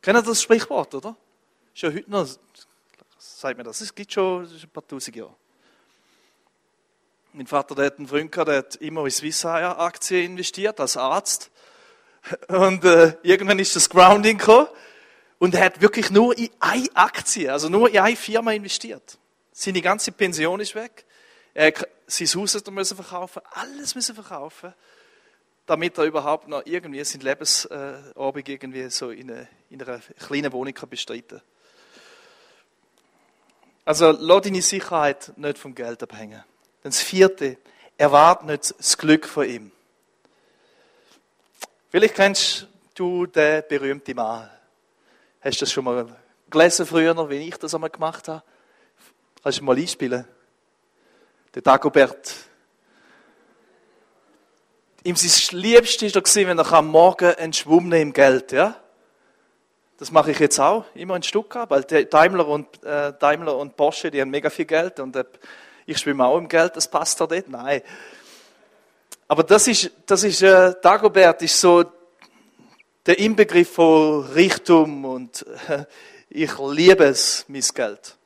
Kennt 0.00 0.18
ihr 0.18 0.22
das 0.22 0.42
Sprichwort, 0.42 0.94
oder? 0.94 1.16
Schon 1.74 1.94
heute 1.94 2.10
noch, 2.10 2.28
sagt 3.18 3.56
mir 3.56 3.64
das, 3.64 3.80
es 3.80 3.94
gibt 3.94 4.12
schon 4.12 4.44
ein 4.44 4.70
paar 4.72 4.86
tausend 4.86 5.16
Jahre. 5.16 5.34
Mein 7.32 7.46
Vater 7.46 7.74
der 7.74 7.86
hat 7.86 7.98
einen 7.98 8.06
Freund 8.06 8.36
der 8.36 8.58
hat 8.58 8.76
immer 8.76 9.04
in 9.04 9.10
Swissair-Aktien 9.10 10.32
investiert, 10.32 10.78
als 10.80 10.98
Arzt. 10.98 11.50
Und 12.48 12.84
äh, 12.84 13.14
irgendwann 13.22 13.58
ist 13.58 13.74
das 13.74 13.88
Grounding 13.90 14.38
gekommen 14.38 14.68
und 15.38 15.54
er 15.54 15.64
hat 15.64 15.80
wirklich 15.80 16.10
nur 16.10 16.36
in 16.38 16.50
eine 16.60 16.88
Aktie, 16.94 17.52
also 17.52 17.68
nur 17.68 17.90
in 17.90 17.98
eine 17.98 18.16
Firma 18.16 18.52
investiert. 18.52 19.18
Seine 19.52 19.82
ganze 19.82 20.12
Pension 20.12 20.60
ist 20.60 20.74
weg. 20.74 21.04
Er 21.52 21.72
sein 22.06 22.28
Haus 22.28 22.54
hat 22.54 22.66
er 22.66 22.72
müssen 22.72 22.96
verkaufen, 22.96 23.42
alles 23.50 23.94
müssen 23.94 24.14
verkaufen, 24.14 24.72
damit 25.66 25.98
er 25.98 26.04
überhaupt 26.04 26.48
noch 26.48 26.62
irgendwie 26.64 27.04
sein 27.04 27.20
Lebensabend 27.22 28.48
irgendwie 28.48 28.88
so 28.90 29.10
in, 29.10 29.30
eine, 29.30 29.48
in 29.70 29.82
einer 29.82 30.00
kleinen 30.26 30.52
Wohnung 30.52 30.74
kann 30.74 30.88
bestreiten 30.88 31.40
Also 33.84 34.10
lass 34.12 34.42
deine 34.42 34.62
Sicherheit 34.62 35.32
nicht 35.36 35.58
vom 35.58 35.74
Geld 35.74 36.02
abhängen. 36.02 36.42
Das 36.82 37.00
vierte, 37.00 37.58
erwarte 37.96 38.46
nicht 38.46 38.74
das 38.78 38.96
Glück 38.96 39.26
von 39.26 39.48
ihm. 39.48 39.72
Vielleicht 41.92 42.14
kennst 42.14 42.66
du 42.94 43.26
den 43.26 43.64
berühmten 43.68 44.16
Mann. 44.16 44.48
Hast 45.42 45.60
du 45.60 45.66
das 45.66 45.72
schon 45.72 45.84
mal 45.84 46.06
gelesen 46.48 46.86
früher, 46.86 47.28
wie 47.28 47.46
ich 47.46 47.58
das 47.58 47.74
einmal 47.74 47.90
gemacht 47.90 48.28
habe? 48.28 48.42
Kannst 49.42 49.60
du 49.60 49.64
mal 49.64 49.76
einspielen? 49.76 50.24
Der 51.54 51.60
Dagobert. 51.60 52.34
Ihm 55.04 55.16
sein 55.16 55.60
Liebste 55.60 56.06
war, 56.14 56.48
wenn 56.48 56.58
er 56.58 56.72
am 56.72 56.88
Morgen 56.88 57.34
einen 57.34 57.52
Schwumm 57.52 57.90
nehmen 57.90 58.08
im 58.08 58.12
Geld, 58.14 58.52
ja? 58.52 58.74
Das 59.98 60.10
mache 60.10 60.30
ich 60.30 60.38
jetzt 60.38 60.58
auch, 60.58 60.86
immer 60.94 61.16
ein 61.16 61.22
Stück 61.22 61.54
ab, 61.56 61.72
weil 61.72 61.82
Daimler 61.82 62.48
und, 62.48 62.82
äh, 62.84 63.12
Daimler 63.18 63.58
und 63.58 63.76
Porsche, 63.76 64.10
die 64.10 64.22
haben 64.22 64.30
mega 64.30 64.48
viel 64.48 64.64
Geld 64.64 64.98
und 64.98 65.14
äh, 65.14 65.24
ich 65.84 65.98
schwimme 65.98 66.24
auch 66.24 66.38
im 66.38 66.48
Geld, 66.48 66.74
das 66.74 66.90
passt 66.90 67.20
da 67.20 67.26
nicht. 67.26 67.50
Nein. 67.50 67.82
Aber 69.32 69.44
das 69.44 69.66
ist, 69.66 69.90
das 70.04 70.24
ist, 70.24 70.42
äh, 70.42 70.74
Dagobert 70.82 71.40
ist 71.40 71.58
so 71.58 71.84
der 73.06 73.18
Inbegriff 73.18 73.72
von 73.72 74.26
Richtung 74.26 75.06
und 75.06 75.46
äh, 75.68 75.86
ich 76.28 76.50
liebe 76.58 77.04
es, 77.04 77.46
mein 77.48 77.62
Geld. 77.74 78.18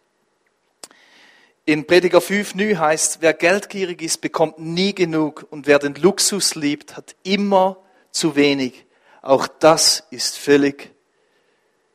In 1.65 1.87
Prediger 1.87 2.19
5,9 2.19 2.77
heißt, 2.77 3.19
wer 3.21 3.35
geldgierig 3.35 4.03
ist, 4.03 4.21
bekommt 4.21 4.59
nie 4.59 4.97
genug 4.97 5.47
und 5.51 5.69
wer 5.69 5.79
den 5.79 5.95
Luxus 5.95 6.57
liebt, 6.57 6.97
hat 6.97 7.15
immer 7.23 7.77
zu 8.11 8.35
wenig. 8.35 8.85
Auch 9.23 9.47
das 9.47 10.09
ist 10.11 10.37
völlig 10.37 10.93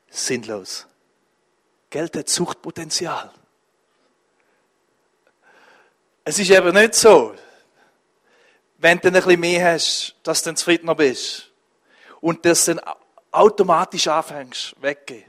sinnlos. 0.09 0.87
Geld 1.89 2.15
hat 2.15 2.29
Suchtpotenzial. 2.29 3.29
Es 6.23 6.39
ist 6.39 6.49
eben 6.49 6.73
nicht 6.73 6.95
so, 6.95 7.35
wenn 8.81 8.99
du 8.99 9.07
ein 9.09 9.13
bisschen 9.13 9.39
mehr 9.39 9.73
hast, 9.73 10.15
dass 10.23 10.41
du 10.41 10.49
dann 10.49 10.57
zufriedener 10.57 10.95
bist. 10.95 11.51
Und 12.19 12.45
dass 12.45 12.65
du 12.65 12.75
dann 12.75 12.93
automatisch 13.31 14.07
anfängst, 14.07 14.75
weggehen. 14.81 15.25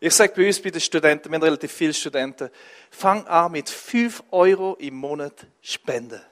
Ich 0.00 0.14
sage 0.14 0.32
bei 0.34 0.46
uns, 0.46 0.60
bei 0.60 0.70
den 0.70 0.80
Studenten, 0.80 1.28
wir 1.30 1.36
haben 1.36 1.42
relativ 1.42 1.72
viele 1.72 1.92
Studenten, 1.92 2.48
fang 2.90 3.26
an 3.26 3.52
mit 3.52 3.68
5 3.68 4.24
Euro 4.30 4.76
im 4.78 4.94
Monat 4.94 5.46
spenden. 5.60 6.22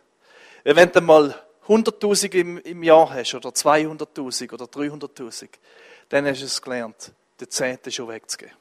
Wenn 0.65 0.91
du 0.91 1.01
mal 1.03 1.35
100.000 1.67 2.35
im, 2.35 2.59
im 2.59 2.83
Jahr 2.83 3.13
hast, 3.13 3.35
oder 3.35 3.51
200.000 3.51 4.55
oder 4.55 4.65
300.000, 4.65 5.49
dann 6.09 6.27
hast 6.27 6.41
du 6.41 6.47
es 6.47 6.63
gelernt, 6.63 7.13
den 7.39 7.51
Zehnten 7.51 7.93
schon 7.93 8.09
wegzugeben. 8.09 8.57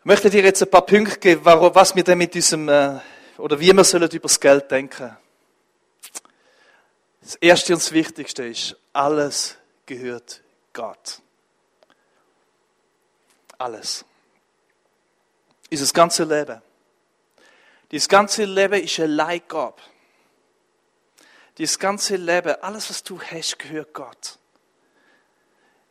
Ich 0.00 0.04
möchte 0.04 0.28
dir 0.28 0.42
jetzt 0.42 0.62
ein 0.62 0.70
paar 0.70 0.84
Punkte 0.84 1.18
geben, 1.18 1.44
was 1.44 1.94
wir 1.94 2.02
denn 2.02 2.18
mit 2.18 2.34
diesem 2.34 2.68
äh, 2.68 2.98
oder 3.38 3.58
wie 3.58 3.72
wir 3.72 3.84
sollen 3.84 4.10
über 4.10 4.18
das 4.22 4.38
Geld 4.40 4.70
denken. 4.70 5.16
Das 7.24 7.36
Erste 7.36 7.72
und 7.72 7.80
das 7.82 7.90
Wichtigste 7.92 8.44
ist, 8.44 8.76
alles 8.92 9.56
gehört 9.86 10.42
Gott. 10.74 11.22
Alles. 13.56 14.04
Dieses 15.70 15.94
ganze 15.94 16.24
Leben. 16.24 16.60
Dieses 17.90 18.10
ganze 18.10 18.44
Leben 18.44 18.84
ist 18.84 19.00
ein 19.00 19.08
Leihgabe. 19.08 19.80
Dieses 21.56 21.78
ganze 21.78 22.16
Leben, 22.16 22.56
alles 22.60 22.90
was 22.90 23.02
du 23.02 23.18
hast, 23.18 23.58
gehört 23.58 23.94
Gott. 23.94 24.38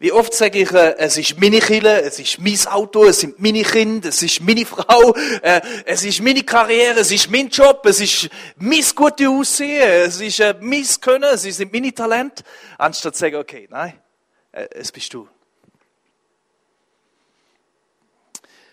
Wie 0.04 0.12
oft 0.12 0.34
sage 0.34 0.60
ich, 0.60 0.72
äh, 0.74 0.98
es 0.98 1.16
ist 1.16 1.40
meine 1.40 1.62
Kille, 1.62 2.02
es 2.02 2.20
ist 2.20 2.38
mein 2.38 2.60
Auto, 2.68 3.06
es 3.06 3.22
sind 3.22 3.40
meine 3.40 3.62
Kinder, 3.62 4.10
es 4.10 4.22
ist 4.22 4.42
meine 4.42 4.66
Frau, 4.66 5.16
äh, 5.42 5.62
es 5.86 6.04
ist 6.04 6.22
meine 6.22 6.44
Karriere, 6.44 7.00
es 7.00 7.10
ist 7.10 7.32
mein 7.32 7.48
Job, 7.48 7.86
es 7.86 8.02
ist 8.02 8.30
mein 8.58 8.84
gute 8.94 9.30
Aussehen, 9.30 9.90
es 10.06 10.20
ist 10.20 10.42
äh, 10.42 10.56
mein 10.60 10.86
Können, 11.00 11.24
es 11.34 11.44
sind 11.44 11.72
meine 11.72 11.94
Talente, 11.94 12.44
anstatt 12.78 13.16
zu 13.16 13.22
sagen, 13.22 13.38
okay, 13.38 13.66
nein, 13.72 13.94
äh, 14.52 14.68
es 14.72 14.92
bist 14.92 15.14
du. 15.14 15.26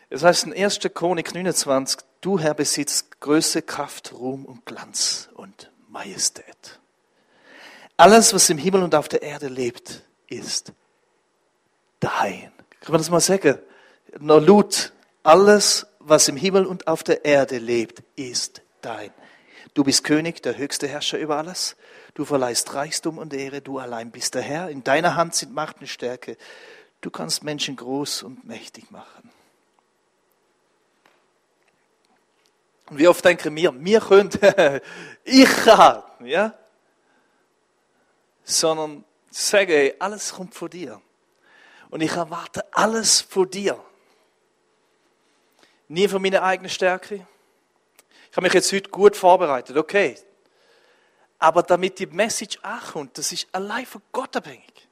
Es 0.09 0.25
heißt 0.25 0.47
in 0.47 0.53
1. 0.53 0.81
Chronik 0.93 1.33
29, 1.33 2.01
du 2.23 2.41
Herr 2.41 2.55
besitzt 2.55 3.21
Größe, 3.21 3.63
Kraft, 3.63 4.15
Ruhm 4.15 4.47
und 4.47 4.67
Glanz 4.67 5.29
und 5.35 5.71
Majestät. 5.91 6.81
Alles, 7.97 8.35
was 8.35 8.51
im 8.51 8.59
Himmel 8.59 8.83
und 8.83 8.97
auf 8.97 9.07
der 9.07 9.23
Erde 9.23 9.47
lebt, 9.47 10.03
ist 10.27 10.73
dein. 12.01 12.53
Kann 12.81 12.93
man 12.93 13.01
das 13.01 13.11
mal 13.11 13.21
sagen? 13.21 13.59
Na, 14.19 14.37
Lut, 14.37 14.93
alles, 15.23 15.87
was 15.99 16.29
im 16.29 16.37
Himmel 16.37 16.67
und 16.67 16.87
auf 16.89 17.03
der 17.03 17.25
Erde 17.25 17.59
lebt, 17.59 18.03
ist 18.17 18.63
dein. 18.81 19.13
Du 19.75 19.85
bist 19.85 20.03
König, 20.03 20.43
der 20.43 20.57
höchste 20.57 20.89
Herrscher 20.89 21.19
über 21.19 21.37
alles. 21.37 21.77
Du 22.15 22.25
verleihst 22.25 22.75
Reichtum 22.75 23.19
und 23.19 23.33
Ehre, 23.33 23.61
du 23.61 23.79
allein 23.79 24.11
bist 24.11 24.35
der 24.35 24.43
Herr. 24.43 24.69
In 24.69 24.83
deiner 24.83 25.15
Hand 25.15 25.35
sind 25.35 25.55
Macht 25.55 25.81
und 25.81 25.87
Stärke. 25.87 26.37
Du 27.01 27.11
kannst 27.11 27.45
Menschen 27.45 27.77
groß 27.77 28.25
und 28.25 28.45
mächtig 28.45 28.91
machen. 28.91 29.31
Und 32.91 32.99
wie 32.99 33.07
oft 33.07 33.25
denken 33.25 33.55
wir, 33.55 33.73
wir 33.85 34.01
können, 34.01 34.31
ich 35.25 35.49
kann, 35.49 36.03
ja? 36.25 36.55
Sondern 38.43 39.05
sage, 39.31 39.95
alles 40.01 40.35
kommt 40.35 40.57
von 40.57 40.69
dir. 40.69 41.01
Und 41.91 42.01
ich 42.01 42.13
erwarte 42.13 42.65
alles 42.73 43.21
von 43.21 43.51
dir. 43.51 43.83
Nie 45.89 46.07
von 46.09 46.23
meiner 46.23 46.43
eigenen 46.43 46.71
Stärke. 46.71 47.27
Ich 48.31 48.37
habe 48.37 48.47
mich 48.47 48.55
jetzt 48.55 48.73
heute 48.73 48.91
gut 48.91 49.17
vorbereitet, 49.17 49.77
okay. 49.77 50.17
Aber 51.41 51.63
damit 51.63 51.99
die 51.99 52.07
Message 52.07 52.59
ankommt, 52.63 53.19
das 53.19 53.33
ist 53.33 53.49
allein 53.51 53.87
von 53.87 54.03
Gott 54.13 54.37
abhängig. 54.37 54.89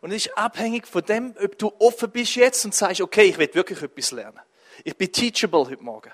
Und 0.00 0.10
es 0.10 0.26
ist 0.26 0.36
abhängig 0.36 0.88
von 0.88 1.04
dem, 1.04 1.36
ob 1.40 1.56
du 1.58 1.72
offen 1.78 2.10
bist 2.10 2.34
jetzt 2.34 2.64
und 2.64 2.74
sagst, 2.74 3.00
okay, 3.00 3.22
ich 3.22 3.38
will 3.38 3.54
wirklich 3.54 3.80
etwas 3.80 4.10
lernen. 4.10 4.40
Ich 4.82 4.96
bin 4.96 5.12
teachable 5.12 5.60
heute 5.60 5.82
Morgen. 5.82 6.10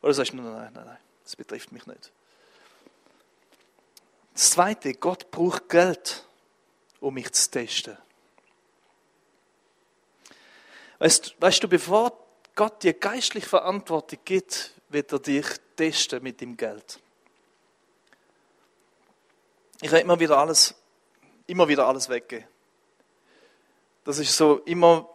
Oder 0.00 0.14
sagst 0.14 0.32
du, 0.32 0.36
nein, 0.36 0.50
nein, 0.50 0.72
nein, 0.72 0.86
nein, 0.86 0.98
das 1.22 1.36
betrifft 1.36 1.72
mich 1.72 1.84
nicht. 1.86 2.10
Das 4.32 4.50
Zweite, 4.50 4.94
Gott 4.94 5.30
braucht 5.30 5.68
Geld, 5.68 6.26
um 7.00 7.12
mich 7.12 7.30
zu 7.32 7.50
testen. 7.50 7.98
Weißt, 11.02 11.34
weißt 11.40 11.64
du, 11.64 11.68
bevor 11.68 12.16
Gott 12.54 12.84
dir 12.84 12.92
geistlich 12.92 13.44
Verantwortung 13.44 14.20
gibt, 14.24 14.70
wird 14.88 15.10
er 15.10 15.18
dich 15.18 15.46
testen 15.74 16.22
mit 16.22 16.40
dem 16.40 16.56
Geld. 16.56 17.00
Ich 19.80 19.88
habe 19.88 19.98
immer 19.98 20.20
wieder 20.20 20.38
alles, 20.38 20.76
immer 21.48 21.66
wieder 21.66 21.88
alles 21.88 22.08
weggegeben. 22.08 22.46
Das 24.04 24.20
ist 24.20 24.36
so 24.36 24.58
immer 24.58 25.08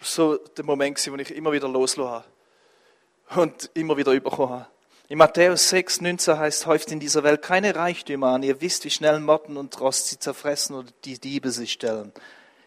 so 0.00 0.36
der 0.36 0.64
Moment, 0.64 1.04
wo 1.10 1.16
ich 1.16 1.34
immer 1.34 1.50
wieder 1.50 1.66
losgelassen 1.66 2.30
und 3.34 3.70
immer 3.74 3.96
wieder 3.96 4.12
bekommen 4.20 4.52
habe. 4.52 4.66
In 5.08 5.18
Matthäus 5.18 5.68
6, 5.68 6.00
19 6.00 6.38
heißt, 6.38 6.66
häuft 6.66 6.92
in 6.92 7.00
dieser 7.00 7.24
Welt 7.24 7.42
keine 7.42 7.74
Reichtümer 7.74 8.28
an. 8.28 8.44
Ihr 8.44 8.60
wisst, 8.60 8.84
wie 8.84 8.90
schnell 8.90 9.18
Motten 9.18 9.56
und 9.56 9.80
Rost 9.80 10.06
sie 10.06 10.18
zerfressen 10.20 10.76
oder 10.76 10.90
die 11.04 11.18
Diebe 11.18 11.50
sie 11.50 11.66
stellen, 11.66 12.12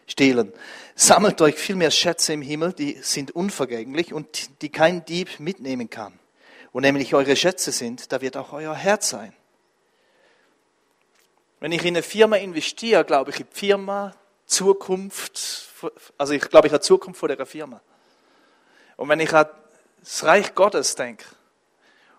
stehlen. 0.08 0.52
Sammelt 0.96 1.40
euch 1.40 1.54
vielmehr 1.54 1.90
Schätze 1.90 2.32
im 2.32 2.42
Himmel, 2.42 2.72
die 2.72 2.98
sind 3.02 3.30
unvergänglich 3.30 4.12
und 4.12 4.62
die 4.62 4.70
kein 4.70 5.04
Dieb 5.04 5.38
mitnehmen 5.38 5.88
kann. 5.88 6.18
Wo 6.72 6.80
nämlich 6.80 7.14
eure 7.14 7.36
Schätze 7.36 7.70
sind, 7.70 8.12
da 8.12 8.20
wird 8.20 8.36
auch 8.36 8.52
euer 8.52 8.74
Herz 8.74 9.10
sein. 9.10 9.32
Wenn 11.60 11.72
ich 11.72 11.82
in 11.82 11.96
eine 11.96 12.02
Firma 12.02 12.36
investiere, 12.36 13.04
glaube 13.04 13.30
ich 13.30 13.40
in 13.40 13.46
die 13.52 13.58
Firma, 13.58 14.14
Zukunft, 14.46 15.68
also 16.16 16.32
ich 16.32 16.42
glaube 16.42 16.68
ich 16.68 16.72
die 16.72 16.80
Zukunft 16.80 17.20
von 17.20 17.28
der 17.28 17.46
Firma. 17.46 17.80
Und 18.96 19.08
wenn 19.08 19.20
ich 19.20 19.32
an 19.32 19.46
das 20.00 20.24
Reich 20.24 20.54
Gottes 20.54 20.94
denke 20.94 21.24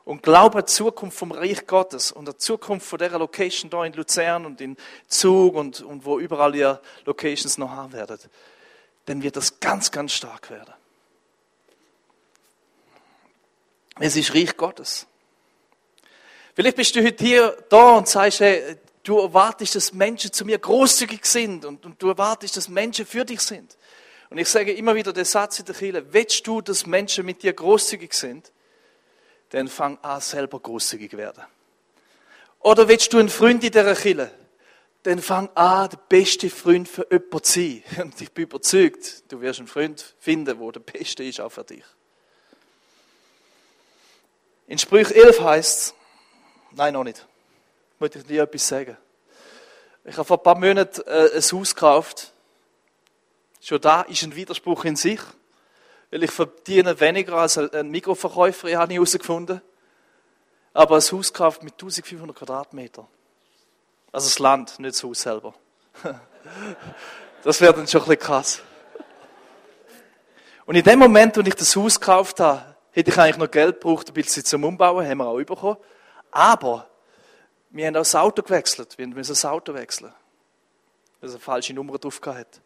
und 0.10 0.24
glaube 0.24 0.58
an 0.58 0.66
die 0.66 0.72
Zukunft 0.72 1.20
vom 1.20 1.32
Reich 1.32 1.68
Gottes 1.68 2.12
und 2.12 2.28
an 2.28 2.34
die 2.34 2.40
Zukunft 2.40 2.88
von 2.88 2.98
der 2.98 3.12
Location 3.12 3.70
da 3.70 3.86
in 3.86 3.94
Luzern 3.94 4.48
und 4.48 4.60
in 4.60 4.76
Zug 5.08 5.54
und, 5.54 5.82
und 5.82 6.04
wo 6.04 6.18
überall 6.18 6.56
ihr 6.56 6.82
Locations 7.06 7.60
noch 7.60 7.70
haben 7.70 7.94
werdet, 7.94 8.28
dann 9.06 9.22
wird 9.22 9.36
das 9.36 9.60
ganz, 9.60 9.92
ganz 9.92 10.14
stark 10.14 10.50
werden. 10.50 10.74
Es 14.00 14.16
ist 14.16 14.34
Reich 14.34 14.58
Gottes. 14.58 15.06
Vielleicht 16.56 16.78
bist 16.78 16.96
du 16.96 17.06
heute 17.06 17.24
hier 17.24 17.64
da 17.70 17.92
und 17.92 18.08
sagst, 18.08 18.40
hey, 18.40 18.78
du 19.04 19.20
erwartest, 19.20 19.76
dass 19.76 19.94
Menschen 19.94 20.34
zu 20.34 20.44
mir 20.44 20.58
großzügig 20.58 21.24
sind 21.24 21.66
und, 21.66 21.86
und, 21.86 22.02
du 22.02 22.08
erwartest, 22.08 22.58
dass 22.58 22.68
Menschen 22.68 23.06
für 23.06 23.26
dich 23.26 23.42
sind. 23.42 23.78
Und 24.32 24.40
ich 24.40 24.50
sage 24.50 24.74
immer 24.74 24.96
wieder 24.96 25.14
den 25.14 25.26
Satz 25.26 25.60
in 25.60 25.66
der 25.66 25.76
Kirche, 25.76 26.04
willst 26.12 26.48
du, 26.48 26.62
dass 26.62 26.88
Menschen 26.88 27.28
mit 27.28 27.44
dir 27.44 27.54
großzügig 27.54 28.12
sind, 28.12 28.52
dann 29.50 29.68
fang 29.68 29.98
an, 30.02 30.22
selber 30.22 30.60
großzügig 30.60 31.18
werden. 31.18 31.44
Oder 32.60 32.88
willst 32.88 33.14
du 33.14 33.20
ein 33.20 33.30
Freund 33.30 33.64
in 33.64 33.72
dieser 33.72 33.96
Kirche, 33.96 34.32
dann 35.04 35.22
fang 35.22 35.50
an, 35.56 35.90
der 35.90 35.98
beste 36.10 36.50
Freund 36.50 36.88
für 36.88 37.08
jemanden 37.10 37.44
zu 37.44 37.60
sein. 37.60 37.84
Und 38.02 38.22
ich 38.22 38.32
bin 38.32 38.44
überzeugt, 38.44 39.32
du 39.32 39.42
wirst 39.42 39.60
einen 39.60 39.68
Freund 39.68 40.16
finden, 40.20 40.46
der 40.46 40.72
der 40.72 40.80
beste 40.80 41.24
ist 41.24 41.40
auch 41.40 41.52
für 41.52 41.64
dich. 41.64 41.84
In 44.68 44.78
Sprüch 44.78 45.10
11 45.12 45.42
heißt 45.42 45.80
es, 45.80 45.94
nein, 46.72 46.94
noch 46.94 47.04
nicht, 47.04 47.26
möchte 47.98 48.20
ich 48.20 48.26
dir 48.26 48.44
etwas 48.44 48.68
sagen. 48.68 48.98
Ich 50.04 50.16
habe 50.16 50.26
vor 50.26 50.38
ein 50.38 50.44
paar 50.44 50.56
Monaten 50.56 51.02
äh, 51.08 51.30
ein 51.36 51.42
Haus 51.42 51.74
gekauft. 51.74 52.34
Schon 53.62 53.82
da 53.82 54.02
ist 54.04 54.24
ein 54.24 54.36
Widerspruch 54.36 54.86
in 54.86 54.96
sich, 54.96 55.20
weil 56.12 56.24
ich 56.24 56.32
verdiene 56.32 57.00
weniger 57.00 57.34
als 57.34 57.58
ein 57.58 57.90
Mikroverkäufer, 57.90 58.76
habe 58.78 58.92
ich 58.92 58.98
herausgefunden. 58.98 59.62
Aber 60.74 60.96
ein 60.96 61.02
Haus 61.02 61.34
gekauft 61.34 61.64
mit 61.64 61.74
1500 61.74 62.36
Quadratmeter. 62.36 63.08
Also 64.12 64.28
das 64.28 64.40
Land, 64.40 64.80
nicht 64.80 64.96
das 64.96 65.04
Haus 65.04 65.22
selber. 65.22 65.54
Das 67.42 67.62
wäre 67.62 67.74
dann 67.74 67.88
schon 67.88 68.02
ein 68.02 68.08
bisschen 68.08 68.20
krass. 68.22 68.62
Und 70.66 70.76
in 70.76 70.84
dem 70.84 71.00
Moment, 71.00 71.38
wo 71.38 71.42
ich 71.42 71.56
das 71.56 71.74
Haus 71.76 72.00
gekauft 72.00 72.42
habe, 72.42 72.76
hätte 72.92 73.12
ich 73.12 73.18
eigentlich 73.18 73.38
noch 73.38 73.50
Geld 73.50 73.80
gebraucht, 73.80 74.10
ein 74.10 74.14
bisschen 74.14 74.44
zum 74.44 74.66
Umbauen, 74.66 75.08
haben 75.08 75.20
wir 75.20 75.28
auch 75.28 75.38
bekommen. 75.38 75.78
Aber 76.32 76.90
wir 77.70 77.88
haben 77.88 77.96
auch 77.96 78.02
das 78.02 78.16
Auto 78.16 78.42
gewechselt. 78.42 78.98
Wir 78.98 79.08
müssen 79.08 79.32
das 79.32 79.46
Auto 79.46 79.74
wechseln. 79.74 80.14
Weil 81.22 81.30
es 81.30 81.36
eine 81.36 81.40
falsche 81.40 81.74
Nummer 81.74 81.98
drauf 81.98 82.20
hat. 82.26 82.62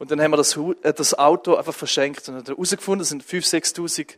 Und 0.00 0.10
dann 0.10 0.18
haben 0.22 0.30
wir 0.30 0.38
das, 0.38 0.56
äh, 0.56 0.94
das 0.94 1.12
Auto 1.16 1.56
einfach 1.56 1.74
verschenkt 1.74 2.26
und 2.26 2.36
haben 2.36 2.46
herausgefunden, 2.46 3.00
das 3.00 3.10
sind 3.10 3.22
5.000, 3.22 3.76
6.000 3.76 4.16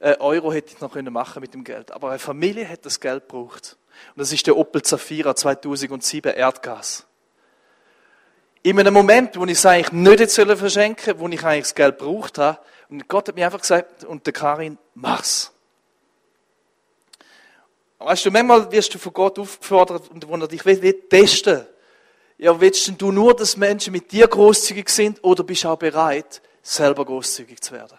äh, 0.00 0.16
Euro 0.20 0.54
hätte 0.54 0.72
ich 0.72 0.80
noch 0.80 0.94
machen 0.94 1.42
mit 1.42 1.52
dem 1.52 1.64
Geld. 1.64 1.92
Aber 1.92 2.08
eine 2.08 2.18
Familie 2.18 2.66
hat 2.66 2.86
das 2.86 2.98
Geld 2.98 3.28
gebraucht. 3.28 3.76
Und 4.14 4.20
das 4.20 4.32
ist 4.32 4.46
der 4.46 4.56
Opel 4.56 4.80
Zafira 4.80 5.36
2007 5.36 6.32
Erdgas. 6.32 7.04
In 8.62 8.80
einem 8.80 8.94
Moment, 8.94 9.38
wo 9.38 9.44
ich 9.44 9.52
es 9.52 9.66
eigentlich 9.66 9.92
nicht 9.92 10.38
hätte 10.38 10.56
verschenken 10.56 11.18
wo 11.18 11.28
ich 11.28 11.44
eigentlich 11.44 11.64
das 11.64 11.74
Geld 11.74 11.98
gebraucht 11.98 12.38
habe, 12.38 12.58
und 12.88 13.06
Gott 13.06 13.28
hat 13.28 13.34
mir 13.34 13.44
einfach 13.44 13.60
gesagt, 13.60 14.04
und 14.04 14.24
der 14.24 14.32
Karin, 14.32 14.78
mach's. 14.94 15.52
Weißt 17.98 18.24
du, 18.24 18.30
manchmal 18.30 18.72
wirst 18.72 18.94
du 18.94 18.98
von 18.98 19.12
Gott 19.12 19.38
aufgefordert 19.38 20.08
und 20.10 20.24
er 20.40 20.48
dich 20.48 20.64
will, 20.64 20.80
will 20.80 20.94
testen. 21.10 21.66
Ja, 22.38 22.60
willst 22.60 22.90
du 22.98 23.10
nur, 23.10 23.34
dass 23.34 23.56
Menschen 23.56 23.92
mit 23.92 24.12
dir 24.12 24.28
großzügig 24.28 24.88
sind 24.88 25.22
oder 25.24 25.42
bist 25.42 25.64
du 25.64 25.68
auch 25.68 25.78
bereit, 25.78 26.40
selber 26.62 27.04
großzügig 27.04 27.60
zu 27.60 27.72
werden? 27.72 27.98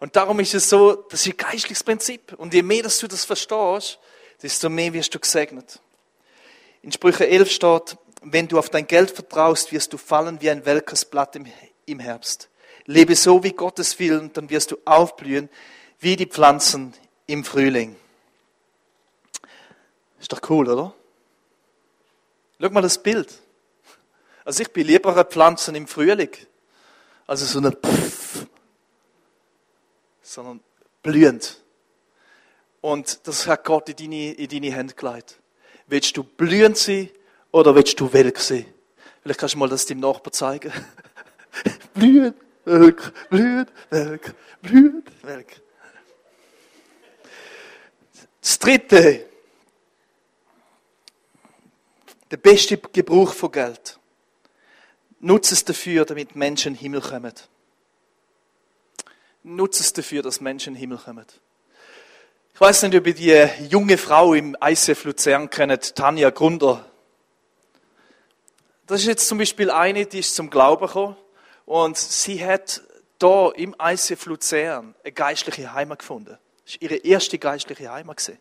Und 0.00 0.16
darum 0.16 0.40
ist 0.40 0.54
es 0.54 0.68
so, 0.68 0.94
das 0.94 1.24
ist 1.24 1.32
ein 1.32 1.36
geistliches 1.36 1.84
Prinzip. 1.84 2.34
Und 2.36 2.52
je 2.52 2.62
mehr, 2.62 2.82
dass 2.82 2.98
du 2.98 3.06
das 3.06 3.24
verstehst, 3.24 3.98
desto 4.42 4.68
mehr 4.68 4.92
wirst 4.92 5.14
du 5.14 5.20
gesegnet. 5.20 5.80
In 6.82 6.92
Sprüche 6.92 7.26
11 7.28 7.50
steht, 7.50 7.96
wenn 8.22 8.48
du 8.48 8.58
auf 8.58 8.68
dein 8.68 8.86
Geld 8.86 9.12
vertraust, 9.12 9.72
wirst 9.72 9.92
du 9.92 9.96
fallen 9.96 10.40
wie 10.40 10.50
ein 10.50 10.66
welkes 10.66 11.04
Blatt 11.04 11.36
im, 11.36 11.98
Herbst. 12.00 12.48
Lebe 12.84 13.14
so, 13.14 13.42
wie 13.44 13.52
Gottes 13.52 13.98
will, 13.98 14.18
und 14.18 14.36
dann 14.36 14.50
wirst 14.50 14.72
du 14.72 14.76
aufblühen 14.84 15.48
wie 16.00 16.16
die 16.16 16.26
Pflanzen 16.26 16.94
im 17.26 17.44
Frühling. 17.44 17.96
Ist 20.20 20.32
doch 20.32 20.40
cool, 20.50 20.68
oder? 20.68 20.94
Schau 22.60 22.70
mal 22.70 22.80
das 22.80 23.02
Bild. 23.02 23.32
Also 24.44 24.62
ich 24.62 24.72
bin 24.72 24.86
lieber 24.86 25.24
Pflanzen 25.24 25.74
im 25.74 25.86
Frühling, 25.86 26.30
also 27.26 27.44
so 27.44 27.58
eine 27.58 27.72
Pfff, 27.72 28.46
sondern 30.22 30.60
blühend. 31.02 31.60
Und 32.80 33.26
das 33.26 33.46
hat 33.48 33.64
Gott 33.64 33.88
in 33.88 33.96
deine, 33.96 34.32
in 34.34 34.48
deine 34.48 34.72
Hände 34.72 34.94
gelegt. 34.94 35.40
Willst 35.88 36.16
du 36.16 36.22
blühend 36.22 36.78
sein 36.78 37.10
oder 37.50 37.74
willst 37.74 37.98
du 37.98 38.12
welk 38.12 38.38
sein? 38.38 38.66
Vielleicht 39.22 39.40
kannst 39.40 39.54
du 39.54 39.58
mal 39.58 39.68
das 39.68 39.86
dem 39.86 39.98
Nachbarn 39.98 40.32
zeigen. 40.32 40.72
blühend, 41.94 42.36
welk, 42.64 43.28
blühend, 43.28 43.72
welk, 43.90 44.34
blühend, 44.62 45.10
welk. 45.22 45.60
Das 48.40 48.58
dritte, 48.60 49.26
der 52.30 52.36
beste 52.36 52.78
Gebrauch 52.78 53.32
von 53.32 53.52
Geld. 53.52 53.98
Nutze 55.20 55.54
es 55.54 55.64
dafür, 55.64 56.04
damit 56.04 56.36
Menschen 56.36 56.68
in 56.68 56.74
den 56.74 56.80
Himmel 56.80 57.00
kommen. 57.00 57.32
Nutze 59.42 59.82
es 59.82 59.92
dafür, 59.92 60.22
dass 60.22 60.40
Menschen 60.40 60.70
in 60.70 60.74
den 60.74 60.80
Himmel 60.80 60.98
kommen. 60.98 61.26
Ich 62.52 62.60
weiß 62.60 62.82
nicht, 62.84 62.96
ob 62.96 63.06
ihr 63.06 63.14
die 63.14 63.66
junge 63.68 63.98
Frau 63.98 64.34
im 64.34 64.56
ICF 64.62 65.04
Luzern 65.04 65.50
kennt, 65.50 65.94
Tanja 65.94 66.30
Grunder. 66.30 66.84
Das 68.86 69.00
ist 69.00 69.06
jetzt 69.06 69.28
zum 69.28 69.38
Beispiel 69.38 69.70
eine, 69.70 70.06
die 70.06 70.20
ist 70.20 70.34
zum 70.34 70.48
Glauben 70.48 70.86
gekommen 70.86 71.16
und 71.66 71.98
sie 71.98 72.44
hat 72.44 72.82
da 73.18 73.50
im 73.50 73.74
ICF 73.80 74.26
Luzern 74.26 74.94
eine 75.02 75.12
geistliche 75.12 75.72
Heimat 75.72 75.98
gefunden. 75.98 76.38
Das 76.64 76.74
ist 76.74 76.82
ihre 76.82 76.96
erste 76.96 77.38
geistliche 77.38 77.92
Heimat. 77.92 78.32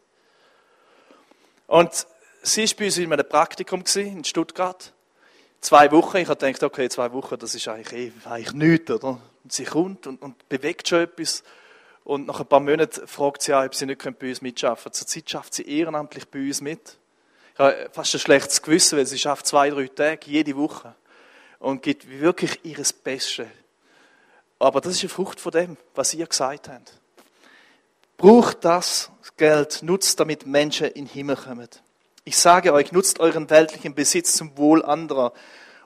Und 1.67 2.07
sie 2.45 2.67
war 2.67 2.77
bei 2.77 2.85
uns 2.85 2.97
in 2.97 3.11
einem 3.11 3.27
Praktikum 3.27 3.83
in 3.95 4.23
Stuttgart. 4.23 4.93
Zwei 5.61 5.91
Wochen. 5.91 6.17
Ich 6.17 6.27
habe 6.27 6.37
gedacht, 6.37 6.63
okay, 6.63 6.89
zwei 6.89 7.11
Wochen, 7.11 7.37
das 7.39 7.55
ist 7.55 7.67
eigentlich, 7.67 7.93
eh, 7.93 8.29
eigentlich 8.29 8.53
nichts, 8.53 8.91
oder? 8.91 9.19
Und 9.43 9.51
sie 9.51 9.63
kommt 9.63 10.05
und, 10.07 10.21
und 10.21 10.47
bewegt 10.47 10.87
schon 10.87 11.01
etwas. 11.01 11.43
Und 12.03 12.27
nach 12.27 12.39
ein 12.39 12.45
paar 12.45 12.59
Monaten 12.59 13.07
fragt 13.07 13.41
sie 13.41 13.53
auch, 13.53 13.65
ob 13.65 13.73
sie 13.73 13.87
nicht 13.87 14.03
bei 14.19 14.29
uns 14.29 14.41
mitschaffen 14.41 14.83
können. 14.83 14.93
Zurzeit 14.93 15.29
schafft 15.29 15.53
sie 15.55 15.63
ehrenamtlich 15.63 16.27
bei 16.27 16.39
uns 16.39 16.61
mit. 16.61 16.97
Ich 17.53 17.59
habe 17.59 17.89
fast 17.91 18.13
ein 18.13 18.19
schlechtes 18.19 18.61
Gewissen, 18.61 18.97
weil 18.97 19.05
sie 19.07 19.17
schafft 19.17 19.47
zwei, 19.47 19.69
drei 19.71 19.87
Tage 19.87 20.29
jede 20.29 20.55
Woche. 20.55 20.93
Und 21.57 21.81
gibt 21.81 22.07
wirklich 22.07 22.59
ihres 22.63 22.93
Bestes. 22.93 23.47
Aber 24.59 24.81
das 24.81 24.93
ist 24.93 25.01
eine 25.01 25.09
Frucht 25.09 25.39
von 25.39 25.51
dem, 25.51 25.77
was 25.95 26.13
ihr 26.13 26.27
gesagt 26.27 26.69
habt. 26.69 26.93
Braucht 28.17 28.63
das 28.63 29.09
Geld, 29.35 29.81
nutzt 29.81 30.19
damit 30.19 30.45
Menschen 30.45 30.87
in 30.87 31.05
den 31.05 31.13
Himmel 31.13 31.35
kommen. 31.37 31.67
Ich 32.27 32.37
sage 32.37 32.73
euch, 32.73 32.91
nutzt 32.91 33.19
euren 33.19 33.51
weltlichen 33.51 33.93
Besitz 33.93 34.33
zum 34.33 34.57
Wohl 34.57 34.83
anderer 34.83 35.31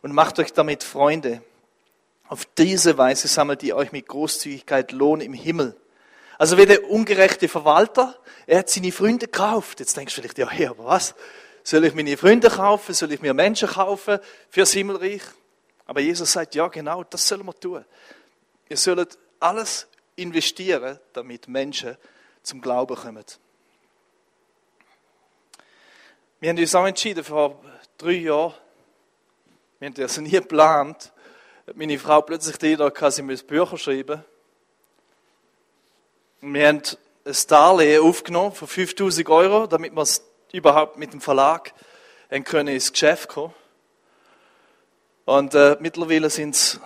und 0.01 0.13
macht 0.13 0.39
euch 0.39 0.53
damit 0.53 0.85
Freunde. 0.85 1.43
Auf 2.29 2.45
diese 2.57 2.97
Weise 2.97 3.27
sammelt 3.27 3.61
ihr 3.61 3.75
euch 3.75 3.91
mit 3.91 4.07
Großzügigkeit 4.07 4.93
Lohn 4.93 5.19
im 5.19 5.33
Himmel. 5.33 5.75
Also 6.37 6.57
wie 6.57 6.65
der 6.65 6.89
ungerechte 6.89 7.49
Verwalter, 7.49 8.17
er 8.47 8.59
hat 8.59 8.69
seine 8.69 8.93
Freunde 8.93 9.25
gekauft. 9.25 9.81
Jetzt 9.81 9.97
denkst 9.97 10.15
du 10.15 10.21
vielleicht, 10.21 10.37
ja, 10.37 10.49
hey, 10.49 10.67
aber 10.67 10.85
was? 10.85 11.13
Soll 11.61 11.83
ich 11.83 11.93
meine 11.93 12.15
Freunde 12.15 12.49
kaufen? 12.49 12.93
Soll 12.93 13.11
ich 13.11 13.21
mir 13.21 13.33
Menschen 13.33 13.67
kaufen 13.67 14.19
fürs 14.49 14.71
Himmelreich? 14.71 15.23
Aber 15.87 15.99
Jesus 15.99 16.31
sagt, 16.31 16.55
ja, 16.55 16.69
genau, 16.69 17.03
das 17.03 17.27
sollen 17.27 17.45
wir 17.45 17.59
tun. 17.59 17.83
Ihr 18.69 18.77
sollt 18.77 19.17
alles 19.41 19.87
investieren, 20.15 20.99
damit 21.11 21.49
Menschen 21.49 21.97
zum 22.43 22.61
Glauben 22.61 22.95
kommen. 22.95 23.25
Wir 26.41 26.51
haben 26.51 26.57
uns 26.57 26.73
auch 26.73 26.85
entschieden, 26.85 27.21
vor 27.21 27.59
drei 27.97 28.13
Jahren, 28.13 28.53
wir 29.77 29.87
haben 29.87 29.93
das 29.95 30.17
nie 30.19 30.29
geplant, 30.29 31.11
meine 31.75 31.99
Frau 31.99 32.21
plötzlich 32.21 32.55
die 32.55 32.71
Idee 32.71 32.89
sie 33.09 33.21
müsse 33.23 33.43
Bücher 33.43 33.77
schreiben. 33.77 34.23
Und 36.41 36.53
wir 36.53 36.67
haben 36.69 36.81
ein 37.25 37.35
Darlehen 37.49 38.01
aufgenommen 38.01 38.53
von 38.53 38.69
5000 38.69 39.27
Euro, 39.27 39.67
damit 39.67 39.93
wir 39.93 40.05
überhaupt 40.53 40.97
mit 40.97 41.11
dem 41.11 41.19
Verlag 41.19 41.73
ins 42.29 42.93
Geschäft 42.93 43.27
kommen. 43.27 43.53
Und 45.25 45.55
äh, 45.55 45.75
mittlerweile 45.81 46.29
sind 46.29 46.55
es 46.55 46.79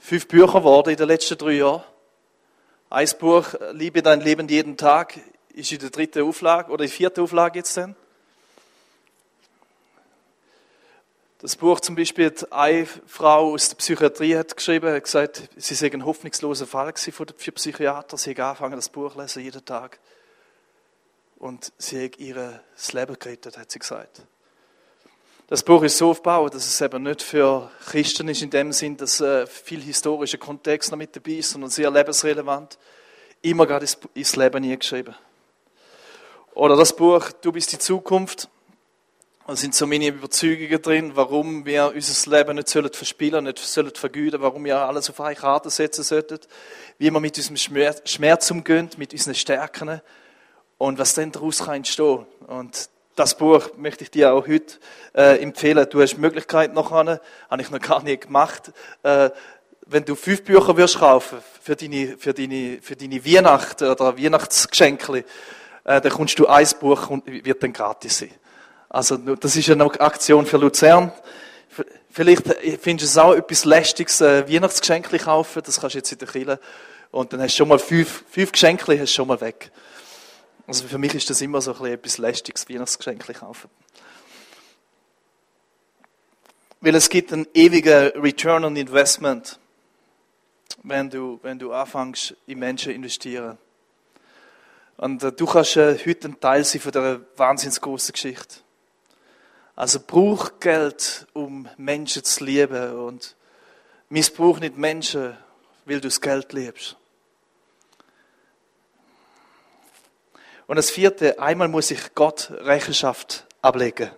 fünf 0.00 0.26
Bücher 0.28 0.60
geworden 0.60 0.88
in 0.88 0.96
den 0.96 1.08
letzten 1.08 1.36
drei 1.36 1.52
Jahren. 1.52 1.84
Ein 2.88 3.10
Buch, 3.20 3.48
Liebe 3.72 4.00
dein 4.00 4.22
Leben 4.22 4.48
jeden 4.48 4.78
Tag, 4.78 5.20
ist 5.50 5.72
in 5.72 5.78
der 5.78 5.90
dritten 5.90 6.22
Auflage 6.22 6.72
oder 6.72 6.84
in 6.84 6.88
der 6.88 6.96
vierten 6.96 7.20
Auflage 7.20 7.58
jetzt 7.58 7.76
dann. 7.76 7.96
Das 11.44 11.56
Buch 11.56 11.78
zum 11.80 11.94
Beispiel 11.94 12.28
hat 12.28 12.50
eine 12.54 12.86
Frau 12.86 13.52
aus 13.52 13.68
der 13.68 13.76
Psychiatrie 13.76 14.34
hat 14.34 14.56
geschrieben, 14.56 14.94
hat 14.94 15.04
gesagt, 15.04 15.50
sie 15.56 15.74
sei 15.74 15.92
ein 15.92 16.06
hoffnungsloser 16.06 16.66
Fall 16.66 16.94
für 16.96 17.52
Psychiater. 17.52 18.16
Sie 18.16 18.30
hat 18.30 18.40
angefangen, 18.40 18.76
das 18.76 18.88
Buch 18.88 19.12
zu 19.12 19.20
lesen, 19.20 19.42
jeden 19.42 19.62
Tag. 19.62 20.00
Und 21.36 21.70
sie 21.76 22.06
hat 22.06 22.16
ihr 22.16 22.62
Leben 22.92 23.18
gerettet, 23.18 23.58
hat 23.58 23.70
sie 23.70 23.78
gesagt. 23.78 24.22
Das 25.46 25.62
Buch 25.62 25.82
ist 25.82 25.98
so 25.98 26.12
aufgebaut, 26.12 26.54
dass 26.54 26.66
es 26.66 26.80
eben 26.80 27.02
nicht 27.02 27.20
für 27.20 27.70
Christen 27.88 28.28
ist, 28.28 28.40
in 28.40 28.48
dem 28.48 28.72
Sinn, 28.72 28.96
dass 28.96 29.20
äh, 29.20 29.46
viel 29.46 29.82
historischer 29.82 30.38
Kontext 30.38 30.92
noch 30.92 30.96
mit 30.96 31.14
dabei 31.14 31.32
ist, 31.32 31.50
sondern 31.50 31.68
sehr 31.68 31.90
lebensrelevant. 31.90 32.78
Immer 33.42 33.66
gerade 33.66 33.86
ins 34.14 34.36
Leben 34.36 34.62
nie 34.62 34.78
geschrieben. 34.78 35.14
Oder 36.54 36.74
das 36.74 36.96
Buch 36.96 37.32
Du 37.42 37.52
bist 37.52 37.70
die 37.70 37.78
Zukunft 37.78 38.48
da 39.46 39.56
sind 39.56 39.74
so 39.74 39.86
meine 39.86 40.08
Überzeugungen 40.08 40.80
drin, 40.80 41.12
warum 41.14 41.66
wir 41.66 41.92
unser 41.94 42.30
Leben 42.30 42.56
nicht 42.56 42.68
sollen 42.68 42.90
verspielen, 42.90 43.44
nicht 43.44 43.58
sollen 43.58 43.94
vergüten, 43.94 44.40
warum 44.40 44.64
wir 44.64 44.78
alles 44.78 45.10
auf 45.10 45.20
eine 45.20 45.34
Karte 45.34 45.68
setzen 45.68 46.02
sollten, 46.02 46.38
wie 46.96 47.10
wir 47.10 47.20
mit 47.20 47.36
unserem 47.36 47.56
Schmerz 48.04 48.50
umgehen, 48.50 48.88
mit 48.96 49.12
unseren 49.12 49.34
Stärken 49.34 50.00
und 50.78 50.98
was 50.98 51.12
dann 51.12 51.30
daraus 51.30 51.58
kann 51.58 51.74
entstehen. 51.74 52.24
Und 52.46 52.88
das 53.16 53.36
Buch 53.36 53.68
möchte 53.76 54.04
ich 54.04 54.10
dir 54.10 54.32
auch 54.32 54.48
heute 54.48 54.78
äh, 55.14 55.42
empfehlen. 55.42 55.86
Du 55.90 56.00
hast 56.00 56.14
die 56.14 56.20
Möglichkeit 56.20 56.72
noch 56.72 56.90
habe 56.90 57.20
ich 57.58 57.70
noch 57.70 57.80
gar 57.80 58.02
nicht 58.02 58.22
gemacht, 58.22 58.72
äh, 59.02 59.28
wenn 59.86 60.06
du 60.06 60.14
fünf 60.14 60.42
Bücher 60.42 60.74
wirst 60.78 60.98
kaufen 60.98 61.38
für 61.62 61.76
deine, 61.76 62.16
für 62.16 62.32
deine, 62.32 62.78
für 62.80 62.96
deine 62.96 63.22
Weihnacht 63.26 63.82
oder 63.82 64.16
Weihnachtsgeschenke, 64.16 65.18
äh, 65.84 66.00
dann 66.00 66.12
kommst 66.12 66.38
du 66.38 66.46
ein 66.46 66.66
Buch 66.80 67.10
und 67.10 67.26
wird 67.26 67.62
dann 67.62 67.74
gratis 67.74 68.20
sein. 68.20 68.30
Also, 68.94 69.16
das 69.16 69.56
ist 69.56 69.68
eine 69.70 69.86
Aktion 70.00 70.46
für 70.46 70.56
Luzern. 70.56 71.10
Vielleicht 72.12 72.46
äh, 72.46 72.78
findest 72.80 73.16
du 73.16 73.18
es 73.18 73.24
auch 73.24 73.34
etwas 73.34 73.64
Lästiges, 73.64 74.20
äh, 74.20 74.48
Weihnachtsgeschenke 74.48 75.18
kaufen. 75.18 75.62
Das 75.66 75.80
kannst 75.80 75.94
du 75.94 75.98
jetzt 75.98 76.12
in 76.12 76.18
der 76.18 76.28
Kille. 76.28 76.60
Und 77.10 77.32
dann 77.32 77.42
hast 77.42 77.54
du 77.54 77.56
schon 77.56 77.68
mal 77.68 77.80
fünf, 77.80 78.22
fünf 78.30 78.52
Geschenke 78.52 79.00
hast 79.00 79.12
schon 79.12 79.26
mal 79.26 79.40
weg. 79.40 79.72
Also 80.68 80.86
für 80.86 80.98
mich 80.98 81.12
ist 81.12 81.28
das 81.28 81.40
immer 81.40 81.60
so 81.60 81.74
ein 81.74 81.86
etwas 81.86 82.18
Lästiges, 82.18 82.68
Weihnachtsgeschenke 82.68 83.32
kaufen. 83.34 83.68
Weil 86.80 86.94
es 86.94 87.08
gibt 87.08 87.32
einen 87.32 87.48
ewigen 87.52 88.12
Return 88.22 88.64
on 88.64 88.76
Investment, 88.76 89.58
wenn 90.84 91.10
du, 91.10 91.40
wenn 91.42 91.58
du 91.58 91.72
anfängst, 91.72 92.36
in 92.46 92.60
Menschen 92.60 92.92
investieren. 92.92 93.58
Und 94.98 95.20
äh, 95.24 95.32
du 95.32 95.46
kannst 95.46 95.76
äh, 95.78 95.98
heute 96.06 96.28
ein 96.28 96.38
Teil 96.38 96.62
sein 96.62 96.80
von 96.80 96.92
dieser 96.92 97.20
wahnsinnig 97.36 97.80
großen 97.80 98.12
Geschichte. 98.12 98.58
Also 99.76 99.98
brauch 100.04 100.60
Geld, 100.60 101.26
um 101.32 101.68
Menschen 101.76 102.22
zu 102.22 102.44
lieben 102.44 102.96
und 102.96 103.34
missbrauch 104.08 104.60
nicht 104.60 104.76
Menschen, 104.76 105.36
weil 105.84 105.96
du 105.96 106.08
das 106.08 106.20
Geld 106.20 106.52
liebst. 106.52 106.96
Und 110.66 110.76
das 110.76 110.90
vierte, 110.90 111.38
einmal 111.38 111.68
muss 111.68 111.90
ich 111.90 112.14
Gott 112.14 112.50
Rechenschaft 112.50 113.46
ablegen. 113.60 114.10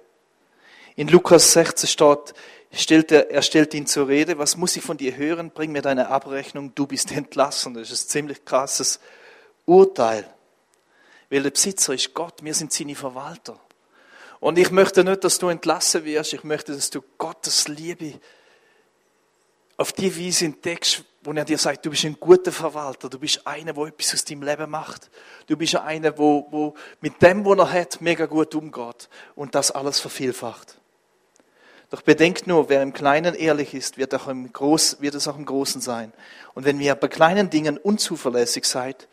In 0.95 1.09
Lukas 1.09 1.53
16 1.53 1.89
steht, 1.89 2.35
stellt 2.73 3.11
er, 3.11 3.31
er 3.31 3.43
stellt 3.43 3.75
ihn 3.75 3.87
zur 3.87 4.09
Rede, 4.09 4.39
was 4.39 4.57
muss 4.57 4.77
ich 4.77 4.85
von 4.85 4.97
dir 4.97 5.17
hören? 5.17 5.51
Bring 5.51 5.73
mir 5.73 5.83
deine 5.83 6.09
Abrechnung, 6.09 6.75
du 6.75 6.87
bist 6.87 7.11
entlassen. 7.11 7.75
Das 7.75 7.91
ist 7.91 8.07
ein 8.07 8.11
ziemlich 8.11 8.45
krasses 8.45 9.01
Urteil. 9.65 10.33
Weil 11.29 11.43
der 11.43 11.51
Besitzer 11.51 11.95
ist 11.95 12.15
Gott, 12.15 12.45
wir 12.45 12.55
sind 12.55 12.73
seine 12.73 12.95
Verwalter. 12.95 13.59
Und 14.41 14.59
ich 14.59 14.71
möchte 14.71 15.05
nicht, 15.05 15.25
dass 15.25 15.39
du 15.39 15.49
entlassen 15.49 16.05
wirst. 16.05 16.33
Ich 16.35 16.45
möchte, 16.45 16.75
dass 16.75 16.91
du 16.91 17.03
Gottes 17.19 17.69
Liebe 17.69 18.15
auf 19.77 19.93
die 19.93 20.15
Weise 20.15 20.47
entdeckst, 20.47 21.05
wo 21.23 21.33
er 21.33 21.45
dir 21.45 21.59
sagt, 21.59 21.85
du 21.85 21.91
bist 21.91 22.05
ein 22.05 22.17
guter 22.19 22.53
Verwalter, 22.53 23.09
du 23.09 23.19
bist 23.19 23.47
einer, 23.47 23.73
der 23.73 23.85
etwas 23.87 24.15
aus 24.15 24.25
deinem 24.25 24.43
Leben 24.43 24.71
macht. 24.71 25.11
Du 25.47 25.57
bist 25.57 25.75
einer, 25.75 26.13
der, 26.13 26.45
der 26.51 26.73
mit 27.01 27.21
dem, 27.21 27.45
was 27.45 27.59
er 27.59 27.73
hat, 27.73 28.01
mega 28.01 28.27
gut 28.27 28.55
umgeht 28.55 29.09
und 29.35 29.55
das 29.55 29.71
alles 29.71 30.01
vervielfacht. 30.01 30.79
Doch 31.91 32.03
bedenkt 32.03 32.47
nur, 32.47 32.69
wer 32.69 32.83
im 32.83 32.93
Kleinen 32.93 33.35
ehrlich 33.35 33.75
ist, 33.75 33.97
wird, 33.97 34.15
auch 34.15 34.29
im 34.29 34.53
Groß, 34.53 35.01
wird 35.01 35.15
es 35.15 35.29
auch 35.29 35.37
im 35.37 35.45
Großen 35.45 35.81
sein. 35.81 36.13
Und 36.55 36.65
wenn 36.65 36.81
ihr 36.81 36.95
bei 36.95 37.09
kleinen 37.09 37.49
Dingen 37.51 37.79
unzuverlässig 37.79 38.65
seid, 38.65 39.09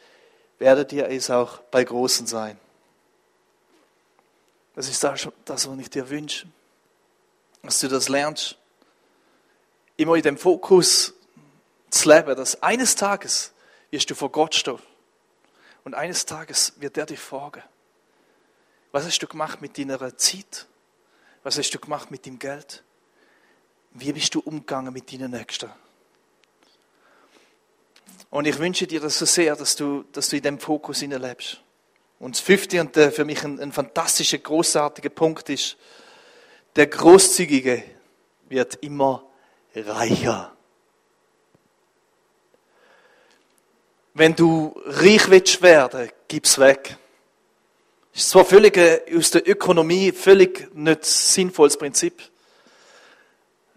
werdet 0.58 0.92
ihr 0.92 1.08
es 1.10 1.30
auch 1.30 1.60
bei 1.72 1.84
großen 1.84 2.26
sein. 2.26 2.58
Das 4.76 4.90
ist 4.90 5.04
das, 5.04 5.30
was 5.46 5.80
ich 5.80 5.90
dir 5.90 6.10
wünsche. 6.10 6.48
Dass 7.62 7.80
du 7.80 7.88
das 7.88 8.10
lernst. 8.10 8.58
Immer 9.96 10.16
in 10.16 10.24
dem 10.24 10.38
Fokus 10.38 11.14
zu 11.90 12.10
leben, 12.10 12.36
dass 12.36 12.62
eines 12.64 12.96
Tages 12.96 13.54
wirst 13.92 14.10
du 14.10 14.16
vor 14.16 14.32
Gott 14.32 14.56
stehen. 14.56 14.80
Und 15.84 15.94
eines 15.94 16.26
Tages 16.26 16.74
wird 16.78 16.98
er 16.98 17.06
dich 17.06 17.20
fragen, 17.20 17.62
was 18.92 19.06
hast 19.06 19.20
du 19.20 19.28
gemacht 19.28 19.62
mit 19.62 19.78
deiner 19.78 20.18
Zeit? 20.18 20.68
Was 21.44 21.58
hast 21.58 21.72
du 21.72 21.80
gemacht 21.80 22.10
mit 22.12 22.26
dem 22.26 22.40
Geld? 22.40 22.84
Wie 23.92 24.14
bist 24.14 24.34
du 24.34 24.40
umgegangen 24.40 24.94
mit 24.94 25.12
deinen 25.12 25.32
Nächsten? 25.32 25.70
Und 28.30 28.46
ich 28.46 28.58
wünsche 28.58 28.88
dir 28.88 29.00
das 29.00 29.18
so 29.18 29.26
sehr, 29.26 29.56
dass 29.56 29.76
du, 29.76 30.06
dass 30.12 30.30
du 30.30 30.38
in 30.38 30.44
dem 30.44 30.60
Fokus 30.60 31.02
lebst. 31.02 31.63
Und 32.24 32.38
das 32.38 32.40
fünfte 32.40 32.80
und 32.80 32.96
für 32.96 33.26
mich 33.26 33.44
ein, 33.44 33.60
ein 33.60 33.74
fantastischer, 33.74 34.38
großartiger 34.38 35.10
Punkt 35.10 35.50
ist, 35.50 35.76
der 36.78 36.88
Großzügige 36.88 37.84
wird 38.48 38.76
immer 38.76 39.26
reicher. 39.76 40.56
Wenn 44.14 44.38
du 44.38 44.74
reich 44.86 45.30
willst 45.30 45.62
werden, 45.62 46.12
gib's 46.30 46.58
weg. 46.60 46.96
Das 48.14 48.24
ist 48.24 48.30
zwar 48.30 48.46
völlig 48.46 48.78
äh, 48.78 49.02
aus 49.18 49.32
der 49.32 49.46
Ökonomie 49.46 50.14
völlig 50.14 50.74
nicht 50.74 51.04
sinnvolles 51.04 51.76
Prinzip. 51.76 52.22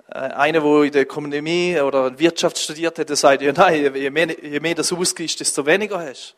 Äh, 0.08 0.18
einer, 0.18 0.60
der 0.60 0.82
in 0.82 0.92
der 0.92 1.02
Ökonomie 1.02 1.80
oder 1.80 2.16
Wirtschaft 2.16 2.58
studiert 2.58 2.96
hat, 2.96 3.08
der 3.08 3.16
sagt, 3.16 3.42
ja 3.42 3.52
nein, 3.52 3.92
je 3.92 4.08
mehr, 4.08 4.40
je 4.40 4.60
mehr 4.60 4.76
das 4.76 4.92
ausgibst, 4.92 5.40
desto 5.40 5.66
weniger 5.66 5.98
hast 5.98 6.36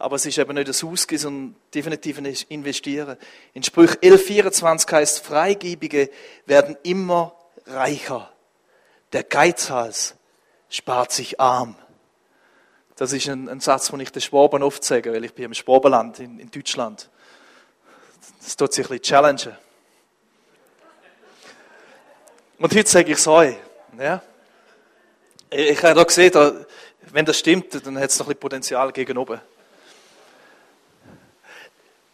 aber 0.00 0.16
es 0.16 0.24
ist 0.24 0.38
eben 0.38 0.54
nicht 0.54 0.68
das 0.68 0.82
Ausgeben, 0.82 1.20
sondern 1.20 1.56
definitiv 1.74 2.18
ein 2.18 2.24
Investieren. 2.48 3.16
In 3.52 3.62
Sprüch 3.62 3.92
11,24 3.96 4.92
heißt, 4.92 5.24
Freigebige 5.24 6.10
werden 6.46 6.76
immer 6.82 7.36
reicher. 7.66 8.32
Der 9.12 9.24
Geizhals 9.24 10.14
spart 10.70 11.12
sich 11.12 11.38
arm. 11.38 11.76
Das 12.96 13.12
ist 13.12 13.28
ein, 13.28 13.48
ein 13.48 13.60
Satz, 13.60 13.90
den 13.90 14.00
ich 14.00 14.10
den 14.10 14.22
Schwaben 14.22 14.62
oft 14.62 14.84
sage, 14.84 15.12
weil 15.12 15.24
ich 15.24 15.34
bin 15.34 15.46
im 15.46 15.54
Schwabenland 15.54 16.18
in, 16.20 16.38
in 16.38 16.50
Deutschland. 16.50 17.10
Das 18.42 18.56
tut 18.56 18.72
sich 18.72 18.86
ein 18.86 18.88
bisschen 18.88 19.02
challengen. 19.02 19.56
Und 22.58 22.74
heute 22.74 22.88
sage 22.88 23.12
ich 23.12 23.18
es 23.18 23.26
euch. 23.26 23.56
Ja? 23.98 24.22
Ich 25.50 25.82
habe 25.82 25.94
da 25.94 26.04
gesehen, 26.04 26.66
wenn 27.12 27.24
das 27.24 27.38
stimmt, 27.38 27.86
dann 27.86 27.98
hat 27.98 28.10
es 28.10 28.18
noch 28.18 28.26
ein 28.26 28.28
bisschen 28.28 28.40
Potenzial 28.40 28.92
gegen 28.92 29.18
oben. 29.18 29.40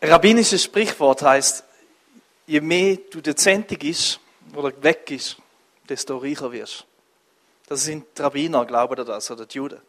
Rabbinisches 0.03 0.65
Sprichwort 0.65 1.23
heißt, 1.23 1.65
je 2.47 2.61
mehr 2.61 2.99
du 3.11 3.21
dezent 3.21 3.67
bist 3.79 4.21
oder 4.55 4.71
weg 4.83 5.11
ist, 5.11 5.37
desto 5.89 6.19
reicher 6.19 6.53
wirst. 6.53 6.85
Das 7.67 7.85
sind 7.85 8.07
die 8.17 8.23
Rabbiner, 8.23 8.65
glauben 8.67 9.05
das, 9.05 9.31
oder 9.31 9.47
die 9.47 9.57
Juden. 9.57 9.81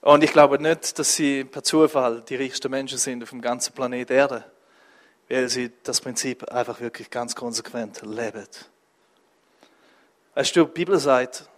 Und 0.00 0.24
ich 0.24 0.32
glaube 0.32 0.60
nicht, 0.60 0.98
dass 0.98 1.14
sie 1.14 1.44
per 1.44 1.62
Zufall 1.62 2.22
die 2.22 2.36
reichsten 2.36 2.70
Menschen 2.70 2.98
sind 2.98 3.22
auf 3.22 3.30
dem 3.30 3.40
ganzen 3.40 3.72
Planet 3.72 4.10
Erde, 4.10 4.44
weil 5.28 5.48
sie 5.48 5.72
das 5.82 6.00
Prinzip 6.00 6.44
einfach 6.50 6.80
wirklich 6.80 7.10
ganz 7.10 7.34
konsequent 7.34 8.02
leben. 8.02 8.46
Weißt 10.34 10.56
du, 10.56 10.64
die 10.64 10.72
Bibel 10.72 10.98
sagt, 10.98 11.48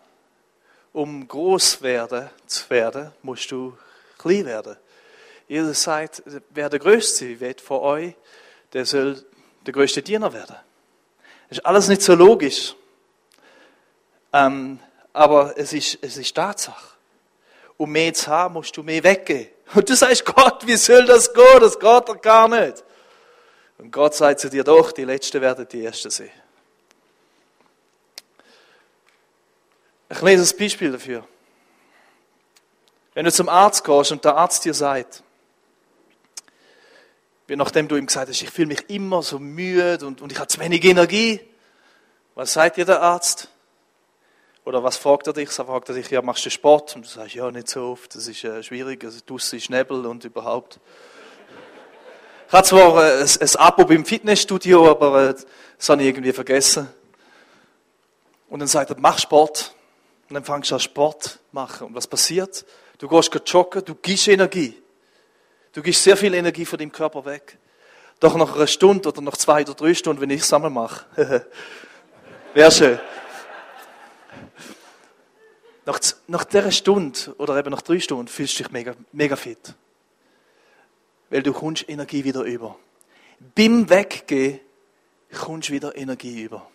um 0.92 1.26
groß 1.26 1.82
werden 1.82 2.28
zu 2.46 2.68
werden, 2.70 3.12
musst 3.22 3.50
du 3.50 3.76
klein 4.18 4.46
werden. 4.46 4.76
Ihr 5.48 5.74
seid, 5.74 6.22
wer 6.50 6.70
der 6.70 6.78
Größte 6.78 7.38
wird 7.40 7.60
vor 7.60 7.82
euch, 7.82 8.14
der 8.72 8.86
soll 8.86 9.24
der 9.66 9.72
größte 9.72 10.02
Diener 10.02 10.32
werden. 10.32 10.56
Das 11.48 11.58
ist 11.58 11.66
alles 11.66 11.88
nicht 11.88 12.02
so 12.02 12.14
logisch. 12.14 12.74
Ähm, 14.32 14.78
aber 15.12 15.56
es 15.56 15.72
ist, 15.72 15.98
es 16.00 16.16
ist 16.16 16.34
Tatsache. 16.34 16.94
Um 17.76 17.90
mehr 17.90 18.12
zu 18.14 18.26
haben, 18.28 18.54
musst 18.54 18.76
du 18.76 18.82
mehr 18.82 19.02
weggehen. 19.02 19.48
Und 19.74 19.88
du 19.88 19.94
sagst, 19.94 20.24
Gott, 20.24 20.66
wie 20.66 20.76
soll 20.76 21.04
das 21.06 21.32
gehen? 21.32 21.60
Das 21.60 21.78
geht 21.78 22.08
doch 22.08 22.20
gar 22.20 22.48
nicht. 22.48 22.84
Und 23.78 23.90
Gott 23.90 24.14
sagt 24.14 24.40
zu 24.40 24.50
dir, 24.50 24.64
doch, 24.64 24.92
die 24.92 25.04
Letzten 25.04 25.40
werden 25.40 25.66
die 25.70 25.84
Ersten 25.84 26.10
sein. 26.10 26.30
Ein 30.08 30.16
kleines 30.16 30.56
Beispiel 30.56 30.92
dafür. 30.92 31.26
Wenn 33.14 33.24
du 33.24 33.32
zum 33.32 33.48
Arzt 33.48 33.84
gehst 33.84 34.12
und 34.12 34.24
der 34.24 34.36
Arzt 34.36 34.64
dir 34.64 34.74
sagt, 34.74 35.22
nachdem 37.48 37.88
du 37.88 37.96
ihm 37.96 38.06
gesagt 38.06 38.28
hast, 38.28 38.42
ich 38.42 38.50
fühle 38.50 38.68
mich 38.68 38.88
immer 38.88 39.22
so 39.22 39.38
müde 39.38 40.06
und, 40.06 40.20
und 40.20 40.32
ich 40.32 40.38
habe 40.38 40.48
zu 40.48 40.60
wenig 40.60 40.84
Energie, 40.84 41.40
was 42.34 42.52
sagt 42.52 42.76
dir 42.76 42.84
der 42.84 43.02
Arzt? 43.02 43.48
Oder 44.64 44.82
was 44.82 44.96
fragt 44.96 45.26
er 45.26 45.34
dich? 45.34 45.50
So 45.50 45.64
fragt 45.64 45.90
er 45.90 45.94
dich, 45.94 46.10
ja, 46.10 46.22
machst 46.22 46.46
du 46.46 46.50
Sport? 46.50 46.96
Und 46.96 47.04
du 47.04 47.08
sagst, 47.08 47.34
ja, 47.34 47.50
nicht 47.50 47.68
so 47.68 47.92
oft, 47.92 48.14
das 48.14 48.26
ist 48.26 48.42
äh, 48.44 48.62
schwierig, 48.62 49.04
also 49.04 49.20
draussen 49.24 49.58
ist 49.58 49.68
Nebel 49.68 50.06
und 50.06 50.24
überhaupt. 50.24 50.80
Ich 52.46 52.52
habe 52.52 52.66
zwar 52.66 53.04
äh, 53.04 53.20
ein, 53.20 53.28
ein 53.40 53.56
Abo 53.56 53.84
beim 53.84 54.04
Fitnessstudio, 54.06 54.90
aber 54.90 55.30
äh, 55.30 55.34
das 55.76 55.88
habe 55.88 56.02
ich 56.02 56.08
irgendwie 56.08 56.32
vergessen. 56.32 56.88
Und 58.48 58.60
dann 58.60 58.68
sagt 58.68 58.90
er, 58.90 58.96
mach 58.98 59.18
Sport. 59.18 59.74
Und 60.28 60.34
dann 60.34 60.44
fängst 60.44 60.70
du 60.70 60.76
an 60.76 60.80
Sport 60.80 61.40
machen. 61.52 61.88
Und 61.88 61.94
was 61.94 62.06
passiert? 62.06 62.64
Du 62.98 63.08
gehst 63.08 63.30
joggen, 63.46 63.84
du 63.84 63.94
gibst 63.94 64.28
Energie. 64.28 64.80
Du 65.74 65.82
gibst 65.82 66.04
sehr 66.04 66.16
viel 66.16 66.32
Energie 66.34 66.64
von 66.64 66.78
deinem 66.78 66.92
Körper 66.92 67.24
weg. 67.24 67.58
Doch 68.20 68.36
nach 68.36 68.54
einer 68.54 68.68
Stunde 68.68 69.08
oder 69.08 69.20
nach 69.20 69.36
zwei 69.36 69.62
oder 69.62 69.74
drei 69.74 69.92
Stunden, 69.92 70.22
wenn 70.22 70.30
ich 70.30 70.42
es 70.42 70.52
einmal 70.52 70.70
mache, 70.70 71.04
wäre 72.54 72.70
schön. 72.70 72.98
Nach, 75.84 75.98
nach 76.28 76.44
dieser 76.44 76.70
Stunde 76.70 77.34
oder 77.38 77.58
eben 77.58 77.70
nach 77.70 77.82
drei 77.82 77.98
Stunden 77.98 78.28
fühlst 78.28 78.58
du 78.58 78.62
dich 78.62 78.72
mega, 78.72 78.94
mega 79.12 79.34
fit. 79.34 79.74
Weil 81.28 81.42
du 81.42 81.52
kommst 81.52 81.88
Energie 81.88 82.22
wieder 82.22 82.42
über. 82.42 82.78
Beim 83.56 83.90
Weggehen 83.90 84.60
kommst 85.36 85.68
du 85.68 85.72
wieder 85.72 85.96
Energie 85.96 86.42
über. 86.42 86.70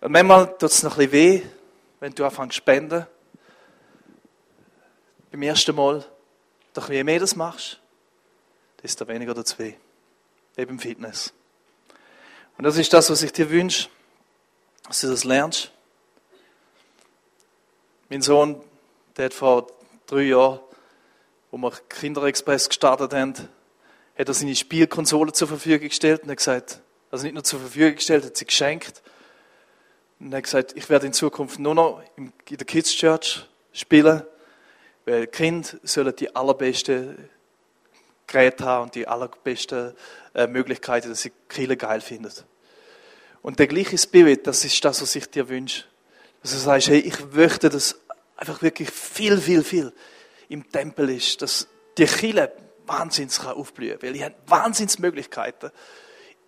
Und 0.00 0.10
manchmal 0.10 0.46
tut 0.56 0.70
es 0.70 0.82
noch 0.82 0.98
ein 0.98 1.10
bisschen 1.10 1.12
weh, 1.12 1.42
wenn 2.00 2.14
du 2.14 2.24
anfängst 2.24 2.54
zu 2.54 2.56
spenden. 2.56 3.06
Beim 5.30 5.42
ersten 5.42 5.76
Mal. 5.76 6.04
Doch 6.74 6.90
je 6.90 7.04
mehr 7.04 7.20
das 7.20 7.36
machst, 7.36 7.80
desto 8.82 9.06
weniger 9.08 9.36
es 9.38 9.58
weh. 9.58 9.74
Beim 10.56 10.78
Fitness. 10.78 11.32
Und 12.58 12.64
das 12.64 12.76
ist 12.76 12.92
das, 12.92 13.10
was 13.10 13.22
ich 13.22 13.32
dir 13.32 13.50
wünsche, 13.50 13.88
dass 14.86 15.00
du 15.00 15.08
das 15.08 15.24
lernst. 15.24 15.72
Mein 18.08 18.22
Sohn, 18.22 18.62
der 19.16 19.26
hat 19.26 19.34
vor 19.34 19.68
drei 20.06 20.22
Jahren, 20.22 20.60
wo 21.50 21.56
wir 21.56 21.72
Kinderexpress 21.88 22.68
gestartet 22.68 23.14
haben, 23.14 23.34
hat 23.34 24.28
er 24.28 24.34
seine 24.34 24.54
Spielkonsole 24.54 25.32
zur 25.32 25.48
Verfügung 25.48 25.88
gestellt 25.88 26.22
und 26.22 26.30
hat 26.30 26.36
gesagt, 26.36 26.80
also 27.10 27.24
nicht 27.24 27.34
nur 27.34 27.44
zur 27.44 27.60
Verfügung 27.60 27.96
gestellt, 27.96 28.24
hat 28.24 28.36
sie 28.36 28.44
geschenkt. 28.44 29.02
Und 30.20 30.32
er 30.32 30.38
hat 30.38 30.44
gesagt, 30.44 30.76
ich 30.76 30.88
werde 30.88 31.06
in 31.06 31.12
Zukunft 31.12 31.58
nur 31.58 31.74
noch 31.74 32.02
in 32.16 32.32
der 32.48 32.66
Kids 32.66 32.92
Church 32.94 33.48
spielen, 33.72 34.22
weil 35.06 35.26
Kinder 35.26 35.68
sollen 35.82 36.14
die 36.16 36.34
allerbesten 36.34 37.28
Geräte 38.26 38.64
haben 38.64 38.84
und 38.84 38.94
die 38.94 39.06
allerbesten 39.06 39.94
äh, 40.34 40.46
Möglichkeiten, 40.46 41.10
dass 41.10 41.22
sie 41.22 41.32
Kinder 41.48 41.76
geil 41.76 42.00
finden. 42.00 42.32
Und 43.42 43.58
der 43.58 43.66
gleiche 43.66 43.98
Spirit, 43.98 44.46
das 44.46 44.64
ist 44.64 44.82
das, 44.84 45.02
was 45.02 45.14
ich 45.14 45.28
dir 45.28 45.48
wünsche. 45.48 45.84
Dass 46.42 46.52
du 46.52 46.58
sagst, 46.58 46.88
hey, 46.88 46.98
ich 47.00 47.32
möchte, 47.32 47.68
dass 47.68 48.00
einfach 48.36 48.62
wirklich 48.62 48.90
viel, 48.90 49.38
viel, 49.38 49.62
viel 49.62 49.92
im 50.48 50.70
Tempel 50.70 51.10
ist, 51.10 51.42
dass 51.42 51.68
die 51.98 52.06
Kirche 52.06 52.52
wahnsinns 52.86 53.44
aufblühen 53.44 53.98
kann. 53.98 54.08
Weil 54.08 54.16
ich 54.16 54.22
habe 54.22 54.34
Wahnsinnsmöglichkeiten 54.46 55.70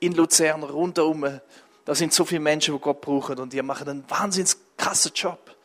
in 0.01 0.12
Luzern 0.12 0.62
rundherum. 0.62 1.40
Da 1.85 1.95
sind 1.95 2.12
so 2.12 2.25
viele 2.25 2.40
Menschen, 2.40 2.75
die 2.75 2.81
Gott 2.81 3.01
brauchen 3.01 3.38
und 3.38 3.53
die 3.53 3.62
machen 3.62 3.88
einen 3.88 4.11
wahnsinns 4.11 4.59
krassen 4.77 5.12
Job. 5.14 5.56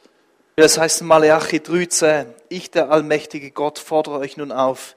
Das 0.61 0.77
heißt 0.77 1.01
in 1.01 1.07
Malachi 1.07 1.59
13, 1.59 2.27
ich, 2.47 2.69
der 2.69 2.91
allmächtige 2.91 3.49
Gott, 3.49 3.79
fordere 3.79 4.19
euch 4.19 4.37
nun 4.37 4.51
auf, 4.51 4.95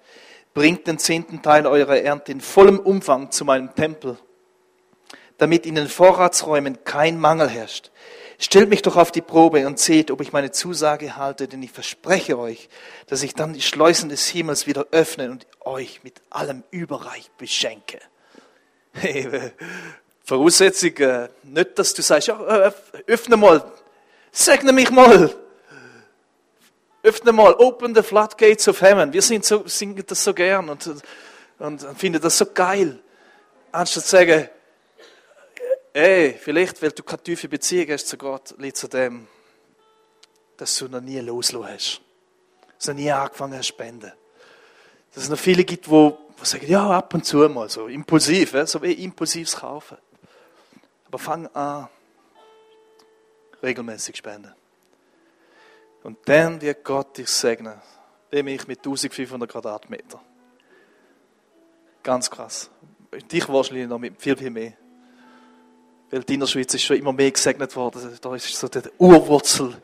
bringt 0.53 0.87
den 0.87 0.99
zehnten 0.99 1.41
Teil 1.41 1.67
eurer 1.67 1.97
Ernte 1.97 2.33
in 2.33 2.43
vollem 2.43 2.79
Umfang 2.79 3.31
zu 3.31 3.47
meinem 3.47 3.75
Tempel, 3.75 4.19
damit 5.39 5.65
in 5.65 5.77
den 5.77 5.89
Vorratsräumen 5.89 6.85
kein 6.85 7.19
Mangel 7.19 7.49
herrscht. 7.49 7.93
Stellt 8.39 8.69
mich 8.69 8.83
doch 8.83 8.97
auf 8.97 9.11
die 9.11 9.23
Probe 9.23 9.67
und 9.67 9.79
seht, 9.79 10.11
ob 10.11 10.21
ich 10.21 10.35
meine 10.35 10.51
Zusage 10.51 11.17
halte, 11.17 11.49
denn 11.49 11.63
ich 11.63 11.73
verspreche 11.73 12.39
euch, 12.39 12.69
dass 13.07 13.23
ich 13.23 13.33
dann 13.33 13.55
die 13.55 13.63
Schleusen 13.63 14.11
des 14.11 14.29
Himmels 14.29 14.67
wieder 14.67 14.89
öffne 14.91 15.31
und 15.31 15.47
euch 15.61 16.05
mit 16.05 16.21
allem 16.29 16.63
überreich 16.73 17.31
beschenke. 17.39 18.01
Voraussetzung, 20.25 20.95
äh, 20.99 21.29
nicht, 21.43 21.79
dass 21.79 21.95
du 21.95 22.03
sagst, 22.03 22.29
äh, 22.29 22.71
öffne 23.07 23.39
mal, 23.39 23.65
segne 24.31 24.71
mich 24.71 24.91
mal. 24.91 25.35
Öffne 27.05 27.33
mal, 27.33 27.55
open 27.55 27.95
the 27.95 28.03
floodgates 28.03 28.67
of 28.67 28.81
heaven. 28.81 29.13
Wir 29.13 29.23
sind 29.23 29.45
so, 29.45 29.65
singen 29.67 30.03
das 30.07 30.25
so 30.25 30.35
gern 30.35 30.69
und, 30.69 30.91
und 31.59 31.87
finden 31.97 32.21
das 32.21 32.37
so 32.39 32.47
geil. 32.47 32.99
Anstatt 33.71 34.05
zu 34.05 34.11
sagen, 34.11 34.49
Ey, 35.97 36.33
vielleicht, 36.33 36.83
weil 36.83 36.91
du 36.91 37.05
keine 37.05 37.23
tiefe 37.23 37.49
Beziehung 37.49 37.93
hast 37.93 38.09
zu 38.09 38.17
Gott, 38.17 38.53
liegt 38.59 38.83
an 38.83 38.91
dem, 38.91 39.29
dass 40.57 40.77
du 40.77 40.89
noch 40.89 41.01
nie 41.01 41.21
losgelassen 41.21 41.73
hast. 41.73 42.01
Dass 42.77 42.87
du 42.87 42.91
noch 42.91 42.99
nie 42.99 43.13
angefangen 43.13 43.57
hast 43.57 43.67
zu 43.67 43.75
spenden. 43.75 44.13
Dass 45.15 45.23
es 45.23 45.31
noch 45.31 45.39
viele 45.39 45.63
gibt, 45.63 45.87
die 45.87 46.13
sagen, 46.43 46.67
ja, 46.67 46.91
ab 46.91 47.15
und 47.15 47.25
zu 47.25 47.49
mal, 47.49 47.69
so 47.69 47.87
impulsiv, 47.87 48.57
so 48.65 48.83
wie 48.83 48.93
impulsives 49.05 49.55
Kaufen. 49.55 49.99
Aber 51.07 51.19
fang 51.21 51.47
an, 51.55 51.89
regelmäßig 53.63 54.17
spenden. 54.17 54.53
Und 56.05 56.19
dann 56.27 56.61
wird 56.61 56.85
Gott 56.85 57.17
dich 57.17 57.29
segnen, 57.29 57.75
mich 58.31 58.69
mit 58.69 58.79
1500 58.79 59.51
Quadratmeter. 59.51 60.21
Ganz 62.03 62.31
krass. 62.31 62.71
Dich 63.33 63.49
wahrscheinlich 63.49 63.89
noch 63.89 63.99
mit 63.99 64.21
viel, 64.21 64.37
viel 64.37 64.51
mehr. 64.51 64.75
Weil 66.11 66.23
die 66.25 66.35
Innerschweiz 66.35 66.75
ist 66.75 66.83
schon 66.83 66.99
immer 66.99 67.13
mehr 67.13 67.31
gesegnet 67.31 67.75
worden. 67.75 68.19
Da 68.21 68.35
ist 68.35 68.45
so 68.45 68.69
die 68.69 68.81
Urwurzel 68.99 69.75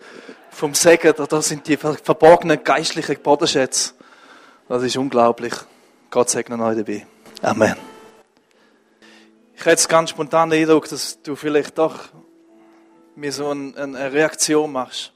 vom 0.50 0.74
Segen. 0.74 1.14
Da 1.16 1.40
sind 1.40 1.66
die 1.66 1.78
verborgenen 1.78 2.62
geistlichen 2.62 3.18
Bodenschätze. 3.22 3.94
Das 4.68 4.82
ist 4.82 4.98
unglaublich. 4.98 5.54
Gott 6.10 6.28
segne 6.28 6.62
euch 6.62 6.76
dabei. 6.76 7.06
Amen. 7.40 7.76
Ich 9.54 9.60
hätte 9.60 9.70
jetzt 9.70 9.88
ganz 9.88 10.10
spontan 10.10 10.50
den 10.50 10.60
Eindruck, 10.60 10.86
dass 10.88 11.22
du 11.22 11.34
vielleicht 11.34 11.78
doch 11.78 12.10
mir 13.14 13.32
so 13.32 13.48
eine 13.48 14.12
Reaktion 14.12 14.70
machst. 14.70 15.14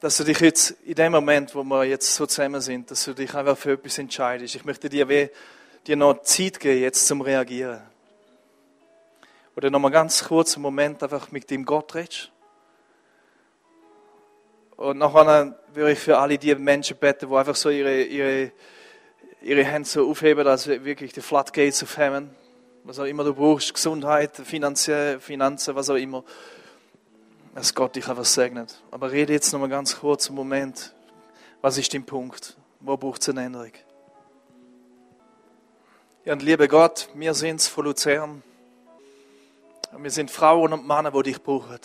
Dass 0.00 0.16
du 0.16 0.24
dich 0.24 0.38
jetzt 0.40 0.70
in 0.84 0.94
dem 0.94 1.12
Moment, 1.12 1.54
wo 1.54 1.64
wir 1.64 1.84
jetzt 1.84 2.14
so 2.14 2.26
zusammen 2.26 2.60
sind, 2.60 2.90
dass 2.90 3.04
du 3.04 3.14
dich 3.14 3.34
einfach 3.34 3.58
für 3.58 3.72
etwas 3.72 3.98
entscheidest. 3.98 4.54
Ich 4.54 4.64
möchte 4.64 4.88
dir, 4.88 5.30
dir 5.86 5.96
noch 5.96 6.22
Zeit 6.22 6.60
geben, 6.60 6.80
jetzt 6.80 7.06
zum 7.06 7.20
Reagieren 7.20 7.82
oder 9.58 9.70
nochmal 9.70 9.90
ganz 9.90 10.22
kurz 10.22 10.54
einen 10.54 10.62
Moment 10.62 11.02
einfach 11.02 11.32
mit 11.32 11.50
dem 11.50 11.64
Gott 11.64 11.92
redest. 11.96 12.30
Und 14.76 14.98
nachher 14.98 15.58
würde 15.74 15.90
ich 15.90 15.98
für 15.98 16.16
alle 16.16 16.38
die 16.38 16.54
Menschen 16.54 16.96
beten, 16.96 17.28
die 17.28 17.34
einfach 17.34 17.56
so 17.56 17.68
ihre, 17.68 18.02
ihre, 18.02 18.52
ihre 19.42 19.64
Hände 19.64 19.88
so 19.88 20.08
aufheben, 20.08 20.46
als 20.46 20.68
wirklich 20.68 21.12
die 21.12 21.22
Floodgates 21.22 21.82
of 21.82 21.98
Heaven, 21.98 22.30
was 22.84 23.00
auch 23.00 23.04
immer 23.04 23.24
du 23.24 23.34
brauchst, 23.34 23.74
Gesundheit, 23.74 24.36
Finanzen, 24.36 25.20
Finanzen, 25.20 25.74
was 25.74 25.90
auch 25.90 25.96
immer, 25.96 26.22
dass 27.58 27.74
Gott 27.74 27.96
dich 27.96 28.06
einfach 28.08 28.24
segnet. 28.24 28.80
Aber 28.92 29.10
rede 29.10 29.32
jetzt 29.32 29.52
nochmal 29.52 29.68
ganz 29.68 29.98
kurz 29.98 30.28
einen 30.28 30.36
Moment, 30.36 30.94
was 31.60 31.76
ist 31.76 31.92
dein 31.92 32.04
Punkt? 32.04 32.56
Wo 32.78 32.96
braucht 32.96 33.20
es 33.20 33.30
eine 33.30 33.46
Änderung? 33.46 33.72
Ja, 36.24 36.34
und 36.34 36.42
liebe 36.44 36.68
Gott, 36.68 37.08
wir 37.14 37.34
sind 37.34 37.60
von 37.60 37.86
Luzern. 37.86 38.44
Und 39.90 40.04
wir 40.04 40.12
sind 40.12 40.30
Frauen 40.30 40.72
und 40.72 40.86
Männer, 40.86 41.10
die 41.10 41.22
dich 41.24 41.42
brauchen. 41.42 41.80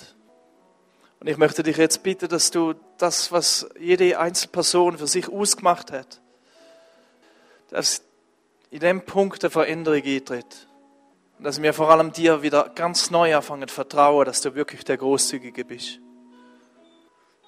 Und 1.19 1.27
ich 1.27 1.37
möchte 1.37 1.63
dich 1.63 1.77
jetzt 1.77 2.03
bitten, 2.03 2.29
dass 2.29 2.51
du 2.51 2.75
das, 2.99 3.31
was 3.31 3.67
jede 3.79 4.19
einzelne 4.19 4.51
Person 4.51 4.99
für 4.99 5.07
sich 5.07 5.27
ausgemacht 5.27 5.91
hat, 5.91 6.21
dass 7.71 8.03
in 8.69 8.81
dem 8.81 9.01
Punkt 9.01 9.43
eine 9.43 9.49
Veränderung 9.49 10.03
eintritt. 10.03 10.67
Dass 11.39 11.61
wir 11.61 11.73
vor 11.73 11.89
allem 11.89 12.11
dir 12.11 12.41
wieder 12.41 12.71
ganz 12.75 13.11
neu 13.11 13.35
anfangen 13.35 13.67
zu 13.67 13.75
vertrauen, 13.75 14.25
dass 14.25 14.41
du 14.41 14.55
wirklich 14.55 14.83
der 14.85 14.97
Großzügige 14.97 15.65
bist. 15.65 15.99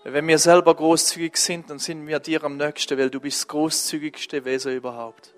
Wenn 0.04 0.28
wir 0.28 0.38
selber 0.38 0.76
großzügig 0.76 1.36
sind, 1.36 1.70
dann 1.70 1.80
sind 1.80 2.06
wir 2.06 2.20
dir 2.20 2.44
am 2.44 2.58
nächsten, 2.58 2.98
weil 2.98 3.10
du 3.10 3.20
bist 3.20 3.40
das 3.40 3.48
großzügigste 3.48 4.46
Wesen 4.46 4.74
überhaupt. 4.74 5.34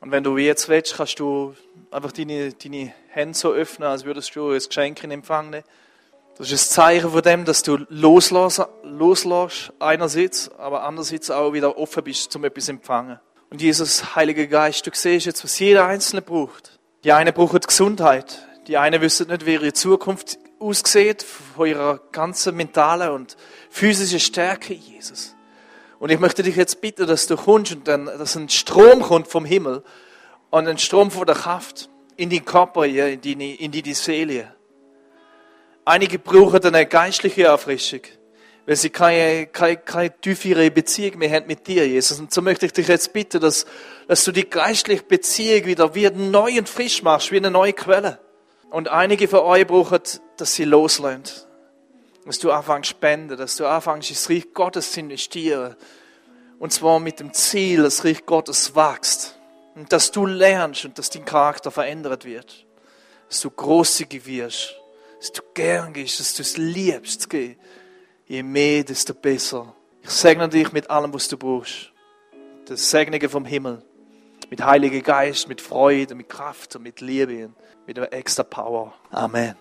Und 0.00 0.10
wenn 0.10 0.22
du 0.22 0.36
jetzt 0.38 0.68
willst, 0.68 0.96
kannst 0.96 1.18
du 1.18 1.54
einfach 1.90 2.12
deine, 2.12 2.52
deine 2.52 2.92
Hände 3.08 3.36
so 3.36 3.52
öffnen, 3.52 3.88
als 3.88 4.04
würdest 4.04 4.34
du 4.36 4.50
ein 4.50 4.58
Geschenk 4.58 5.02
in 5.02 5.10
Empfang 5.10 5.50
nehmen. 5.50 5.64
Das 6.38 6.50
ist 6.50 6.70
ein 6.70 6.74
Zeichen 6.74 7.10
von 7.10 7.22
dem, 7.22 7.44
dass 7.44 7.62
du 7.62 7.78
loslässt, 7.88 8.64
loslässt 8.84 9.72
einerseits, 9.78 10.50
aber 10.56 10.84
andererseits 10.84 11.30
auch 11.30 11.52
wieder 11.52 11.76
offen 11.76 12.02
bist, 12.04 12.32
zum 12.32 12.44
etwas 12.44 12.66
zu 12.66 12.72
empfangen. 12.72 13.20
Und 13.50 13.60
Jesus, 13.60 14.16
Heiliger 14.16 14.46
Geist, 14.46 14.86
du 14.86 14.90
siehst 14.94 15.26
jetzt, 15.26 15.44
was 15.44 15.58
jeder 15.58 15.86
Einzelne 15.86 16.22
braucht. 16.22 16.71
Die 17.04 17.12
eine 17.12 17.32
braucht 17.32 17.66
Gesundheit. 17.66 18.46
Die 18.68 18.76
eine 18.76 19.00
wissen 19.00 19.28
nicht, 19.28 19.44
wie 19.44 19.54
ihre 19.54 19.72
Zukunft 19.72 20.38
aussieht, 20.60 21.22
von 21.22 21.66
ihrer 21.66 21.98
ganzen 22.12 22.54
mentalen 22.54 23.10
und 23.10 23.36
physischen 23.70 24.20
Stärke, 24.20 24.72
Jesus. 24.72 25.34
Und 25.98 26.10
ich 26.10 26.20
möchte 26.20 26.42
dich 26.42 26.56
jetzt 26.56 26.80
bitten, 26.80 27.06
dass 27.06 27.26
du 27.26 27.36
kommst 27.36 27.72
und 27.72 27.88
dann, 27.88 28.06
dass 28.06 28.36
ein 28.36 28.48
Strom 28.48 29.02
kommt 29.02 29.26
vom 29.26 29.44
Himmel 29.44 29.82
und 30.50 30.68
ein 30.68 30.78
Strom 30.78 31.10
von 31.10 31.26
der 31.26 31.34
Kraft 31.34 31.88
in 32.16 32.30
den 32.30 32.44
Körper, 32.44 32.86
in 32.86 33.20
die, 33.20 33.54
in 33.54 33.72
die 33.72 33.94
Seele. 33.94 34.54
Einige 35.84 36.20
brauchen 36.20 36.64
eine 36.64 36.86
geistliche 36.86 37.44
Erfrischung, 37.44 38.02
weil 38.66 38.76
sie 38.76 38.90
keine, 38.90 39.46
keine, 39.46 39.76
keine 39.76 40.20
tiefere 40.20 40.70
Beziehung 40.70 41.18
mehr 41.18 41.30
haben 41.30 41.46
mit 41.46 41.66
dir, 41.66 41.86
Jesus. 41.86 42.20
Und 42.20 42.32
so 42.32 42.42
möchte 42.42 42.66
ich 42.66 42.72
dich 42.72 42.88
jetzt 42.88 43.12
bitten, 43.12 43.40
dass, 43.40 43.66
dass 44.06 44.24
du 44.24 44.32
die 44.32 44.48
geistliche 44.48 45.02
Beziehung 45.02 45.64
wieder 45.64 45.94
wie 45.94 46.08
neu 46.10 46.58
und 46.58 46.68
frisch 46.68 47.02
machst, 47.02 47.32
wie 47.32 47.38
eine 47.38 47.50
neue 47.50 47.72
Quelle. 47.72 48.18
Und 48.70 48.88
einige 48.88 49.28
von 49.28 49.40
euch 49.40 49.66
brauchen, 49.66 50.00
dass 50.36 50.54
sie 50.54 50.64
loslassen. 50.64 51.24
Dass 52.24 52.38
du 52.38 52.52
anfängst 52.52 52.90
zu 52.90 52.96
spenden, 52.96 53.36
dass 53.36 53.56
du 53.56 53.66
anfängst, 53.66 54.10
ins 54.10 54.30
Reich 54.30 54.54
Gottes 54.54 54.92
zu 54.92 55.00
investieren. 55.00 55.74
Und 56.60 56.72
zwar 56.72 57.00
mit 57.00 57.18
dem 57.18 57.34
Ziel, 57.34 57.82
dass 57.82 57.96
das 57.96 58.04
Reich 58.04 58.24
Gottes 58.24 58.76
wächst. 58.76 59.36
Und 59.74 59.92
dass 59.92 60.12
du 60.12 60.24
lernst 60.24 60.84
und 60.84 60.98
dass 60.98 61.10
dein 61.10 61.24
Charakter 61.24 61.72
verändert 61.72 62.24
wird. 62.24 62.64
Dass 63.28 63.40
du 63.40 63.50
großzügig 63.50 64.24
wirst 64.26 64.76
dass 65.22 65.30
du 65.30 65.42
gern 65.54 65.92
gehst, 65.92 66.18
dass 66.18 66.34
du 66.34 66.42
es 66.42 66.56
liebst. 66.56 67.28
Je 68.32 68.42
mehr, 68.42 68.82
desto 68.82 69.12
besser. 69.12 69.74
Ich 70.00 70.08
segne 70.08 70.48
dich 70.48 70.72
mit 70.72 70.88
allem, 70.88 71.12
was 71.12 71.28
du 71.28 71.36
brauchst. 71.36 71.92
Das 72.64 72.90
Segnige 72.90 73.28
vom 73.28 73.44
Himmel. 73.44 73.82
Mit 74.48 74.64
Heiliger 74.64 75.02
Geist, 75.02 75.48
mit 75.48 75.60
Freude, 75.60 76.14
mit 76.14 76.30
Kraft 76.30 76.74
und 76.74 76.82
mit 76.82 77.02
Liebe, 77.02 77.50
mit 77.86 77.98
einer 77.98 78.10
extra 78.10 78.42
Power. 78.42 78.94
Amen. 79.10 79.54